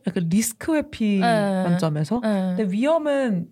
약간 0.07 0.28
리스크 0.28 0.74
회피 0.76 1.18
네. 1.20 1.62
관점에서. 1.64 2.20
네. 2.22 2.55
근데 2.57 2.72
위험은 2.72 3.49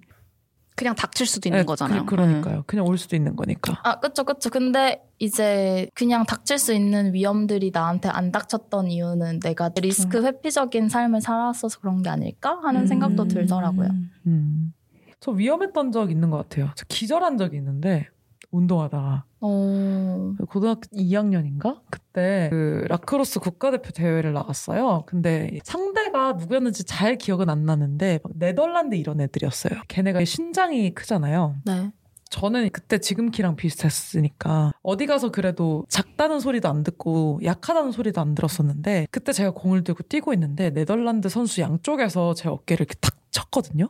그냥 0.81 0.95
닥칠 0.95 1.27
수도 1.27 1.47
있는 1.47 1.61
네, 1.61 1.65
거잖아요. 1.67 2.07
그, 2.07 2.15
러니까요 2.15 2.65
그냥 2.67 2.87
올 2.87 2.97
수도 2.97 3.15
있는 3.15 3.37
거니까. 3.37 3.83
아, 3.85 4.01
그쵸, 4.01 4.25
그쵸. 4.25 4.49
근데 4.49 5.03
이제 5.19 5.87
그냥 5.95 6.25
닥칠 6.25 6.59
수 6.59 6.73
있는 6.73 7.13
위험들이 7.13 7.71
나한테 7.71 8.09
안 8.09 8.33
닥쳤던 8.33 8.91
이유는 8.91 9.41
내가 9.41 9.71
리스크 9.79 10.25
회피적인 10.25 10.89
삶을 10.89 11.21
살았어서 11.21 11.81
그런 11.81 12.03
게 12.03 12.09
아닐까 12.09 12.59
하는 12.63 12.87
생각도 12.87 13.29
들더라고요. 13.29 13.91
음. 14.27 14.73
저 15.21 15.33
위험했던 15.33 15.93
적 15.93 16.11
있는 16.11 16.31
것 16.31 16.39
같아요. 16.39 16.71
저 16.75 16.87
기절한 16.89 17.37
적이 17.37 17.59
있는데 17.59 18.09
운동하다가 18.51 19.25
어, 19.41 20.35
고등학교 20.49 20.83
2학년인가 20.93 21.81
그때 21.91 22.49
그 22.51 22.85
라크로스 22.89 23.41
국가대표 23.41 23.91
대회를 23.91 24.33
나갔어요. 24.33 25.05
근데 25.07 25.59
상대가 25.65 26.33
누구였는지 26.33 26.85
잘 26.85 27.17
기억은 27.17 27.49
안 27.49 27.65
나는데 27.65 28.21
막 28.23 28.33
네덜란드 28.37 28.95
이런 28.97 29.21
애들이었어요. 29.21 29.81
걔네가 29.89 30.25
신장이 30.25 30.95
크잖아요. 30.95 31.57
네. 31.65 31.91
저는 32.31 32.71
그때 32.71 32.99
지금 32.99 33.31
키랑 33.31 33.57
비슷했으니까 33.57 34.73
어디 34.83 35.07
가서 35.07 35.31
그래도 35.31 35.85
작다는 35.89 36.39
소리도 36.39 36.69
안 36.69 36.85
듣고 36.85 37.41
약하다는 37.43 37.91
소리도 37.91 38.21
안 38.21 38.37
들었었는데 38.37 39.09
그때 39.11 39.33
제가 39.33 39.51
공을 39.51 39.83
들고 39.83 40.05
뛰고 40.05 40.33
있는데 40.35 40.71
네덜란드 40.71 41.29
선수 41.29 41.61
양쪽에서 41.61 42.35
제 42.35 42.49
어깨를 42.49 42.87
이렇게 42.87 42.95
탁 43.01 43.17
쳤거든요. 43.33 43.89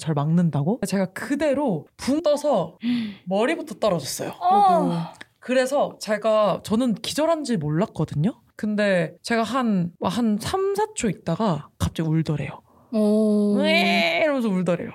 절 0.00 0.14
막는다고 0.14 0.80
제가 0.86 1.06
그대로 1.12 1.86
붕 1.96 2.22
떠서 2.22 2.78
머리부터 3.26 3.76
떨어졌어요. 3.76 4.30
어. 4.40 5.12
그래서 5.38 5.96
제가 6.00 6.60
저는 6.64 6.94
기절한지 6.94 7.56
몰랐거든요. 7.56 8.40
근데 8.56 9.14
제가 9.22 9.42
한, 9.42 9.92
한 10.02 10.36
3, 10.38 10.74
4초 10.74 11.10
있다가 11.10 11.68
갑자기 11.78 12.08
울더래요. 12.08 12.60
오. 12.92 13.54
왜 13.56 14.20
이러면서 14.22 14.48
울더래요. 14.48 14.90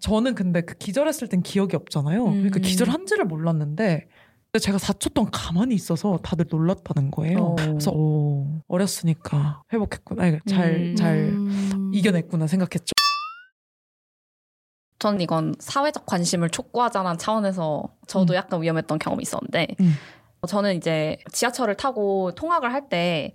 저는 0.00 0.34
근데 0.34 0.60
그 0.60 0.74
기절했을 0.74 1.28
땐 1.28 1.42
기억이 1.42 1.76
없잖아요. 1.76 2.24
그러니까 2.24 2.58
음. 2.58 2.62
기절한지를 2.62 3.24
몰랐는데 3.24 4.08
제가 4.60 4.76
4초 4.76 5.14
동안 5.14 5.30
가만히 5.32 5.74
있어서 5.74 6.18
다들 6.22 6.46
놀랐다는 6.50 7.10
거예요. 7.10 7.38
어. 7.38 7.56
그래서 7.56 7.90
오, 7.92 8.60
어렸으니까 8.68 9.62
회복했구나. 9.72 10.24
아니, 10.24 10.38
잘, 10.46 10.74
음. 10.74 10.96
잘 10.96 11.16
음. 11.16 11.90
이겨냈구나 11.94 12.46
생각했죠. 12.46 12.92
저는 15.02 15.20
이건 15.20 15.52
사회적 15.58 16.06
관심을 16.06 16.48
촉구하자는 16.50 17.18
차원에서 17.18 17.82
저도 18.06 18.34
음. 18.34 18.36
약간 18.36 18.62
위험했던 18.62 19.00
경험이 19.00 19.22
있었는데 19.22 19.66
음. 19.80 19.94
저는 20.46 20.76
이제 20.76 21.18
지하철을 21.32 21.76
타고 21.76 22.30
통학을 22.36 22.72
할 22.72 22.88
때 22.88 23.34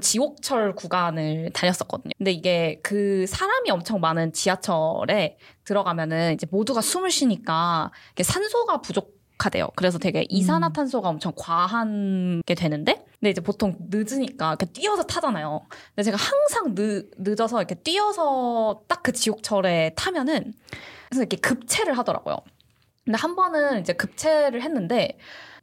지옥철 0.00 0.74
구간을 0.74 1.50
다녔었거든요. 1.52 2.12
근데 2.16 2.32
이게 2.32 2.80
그 2.82 3.26
사람이 3.26 3.70
엄청 3.70 4.00
많은 4.00 4.32
지하철에 4.32 5.36
들어가면은 5.64 6.32
이제 6.32 6.46
모두가 6.50 6.80
숨을 6.80 7.10
쉬니까 7.10 7.90
이게 8.12 8.22
산소가 8.22 8.80
부족하대요. 8.80 9.68
그래서 9.76 9.98
되게 9.98 10.24
이산화탄소가 10.30 11.10
엄청 11.10 11.32
과한 11.36 12.40
게 12.46 12.54
되는데, 12.54 13.04
근데 13.20 13.28
이제 13.32 13.42
보통 13.42 13.76
늦으니까 13.90 14.48
이렇게 14.52 14.64
뛰어서 14.64 15.02
타잖아요. 15.02 15.60
근데 15.94 16.04
제가 16.04 16.16
항상 16.16 16.74
늦, 16.74 17.10
늦어서 17.18 17.58
이렇게 17.58 17.74
뛰어서 17.74 18.80
딱 18.88 19.02
그 19.02 19.12
지옥철에 19.12 19.92
타면은 19.96 20.54
그래서 21.12 21.22
이렇게 21.24 21.36
급체를 21.36 21.98
하더라고요. 21.98 22.38
근데 23.04 23.18
한 23.18 23.36
번은 23.36 23.80
이제 23.80 23.92
급체를 23.92 24.62
했는데 24.62 25.18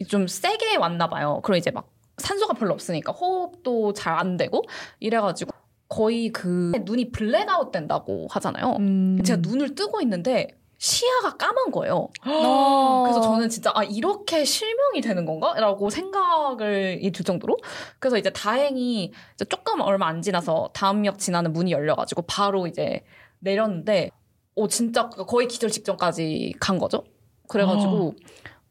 좀 0.08 0.28
세게 0.28 0.76
왔나 0.76 1.10
봐요. 1.10 1.39
그리고 1.43 1.58
이제 1.58 1.72
막 1.72 1.89
산소가 2.20 2.54
별로 2.54 2.74
없으니까 2.74 3.12
호흡도 3.14 3.93
잘 3.93 4.14
안 4.20 4.38
되고 4.38 4.62
이래가지고 5.00 5.52
거의 5.88 6.30
그 6.30 6.72
눈이 6.86 7.12
블랙아웃 7.12 7.72
된다고 7.72 8.28
하잖아요. 8.30 8.76
음. 8.80 9.24
제가 9.24 9.41
눈을 9.41 9.74
뜨고 9.74 10.02
있는데 10.02 10.50
시야가 10.78 11.38
까만 11.38 11.72
거예요. 11.72 12.10
어. 12.28 13.04
그래서 13.10 13.22
저는 13.22 13.50
진짜 13.50 13.72
아 13.74 13.84
이렇게 13.84 14.45
실명이 14.45 15.02
되는 15.02 15.26
건가?라고 15.26 15.89
생각을 15.89 17.00
이 17.02 17.12
들 17.12 17.26
정도로 17.26 17.58
그래서 17.97 18.18
이제 18.20 18.30
다행히 18.30 19.12
이제 19.34 19.45
조금 19.45 19.82
얼마 19.82 20.06
안 20.08 20.22
지나서 20.22 20.70
다음 20.74 21.06
역 21.08 21.18
지나는 21.18 21.54
문이 21.54 21.72
열려가지고 21.72 22.22
바로 22.24 22.68
이제 22.68 23.04
내렸는데 23.39 24.12
오 24.60 24.68
진짜 24.68 25.07
거의 25.10 25.47
기절 25.47 25.70
직전까지 25.70 26.55
간 26.60 26.78
거죠. 26.78 27.05
그래가지고 27.47 28.16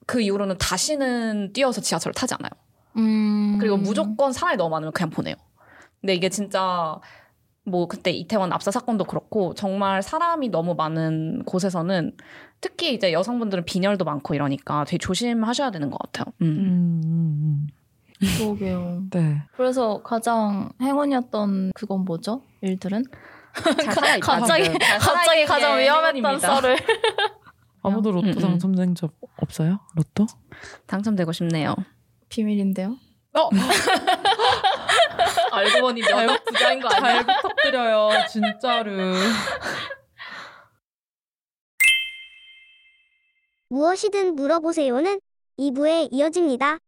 그 0.07 0.21
이후로는 0.21 0.59
다시는 0.59 1.53
뛰어서 1.55 1.81
지하철을 1.81 2.13
타지 2.13 2.35
않아요. 2.35 2.51
음. 2.99 3.57
그리고 3.59 3.79
무조건 3.79 4.33
사람이 4.33 4.59
너무 4.59 4.71
많으면 4.71 4.93
그냥 4.93 5.09
보내요. 5.09 5.35
근데 6.01 6.15
이게 6.15 6.29
진짜 6.29 6.99
뭐 7.65 7.89
그때 7.89 8.11
이태원 8.11 8.53
압사 8.53 8.71
사건도 8.71 9.05
그렇고 9.05 9.55
정말 9.55 10.03
사람이 10.03 10.51
너무 10.51 10.75
많은 10.75 11.45
곳에서는 11.45 12.17
특히 12.61 12.93
이제 12.93 13.13
여성분들은 13.13 13.65
빈혈도 13.65 14.05
많고 14.05 14.35
이러니까 14.35 14.85
되게 14.85 14.99
조심하셔야 14.99 15.71
되는 15.71 15.91
것 15.91 15.99
같아요. 15.99 16.33
음. 16.43 16.47
음, 16.47 17.03
음, 17.05 17.67
그러게요. 18.39 18.79
음. 18.79 19.11
네. 19.11 19.43
그래서 19.57 20.03
가장 20.03 20.71
행운이었던 20.83 21.73
그건 21.75 22.05
뭐죠? 22.05 22.43
일들은? 22.61 23.05
갑자기 24.21 24.69
갑자기 25.01 25.45
가장 25.45 25.79
위험했던. 25.79 26.41
썰을 26.41 26.77
아무도 27.83 28.13
로또 28.13 28.29
음, 28.29 28.33
음. 28.33 28.39
당첨된 28.41 28.95
적 28.95 29.13
없어요? 29.41 29.81
로또? 29.95 30.27
당첨되고 30.87 31.33
싶네요. 31.33 31.75
비밀인데요. 32.29 32.97
어, 33.35 33.49
알고 35.53 35.81
보니 35.81 36.03
몇 36.03 36.45
부자인 36.45 36.81
거 36.81 36.89
아니야? 36.89 37.01
잘 37.01 37.27
부탁드려요, 37.27 38.11
진짜로. 38.31 38.93
무엇이든 43.69 44.35
물어보세요는 44.35 45.21
2부에 45.59 46.09
이어집니다. 46.11 46.79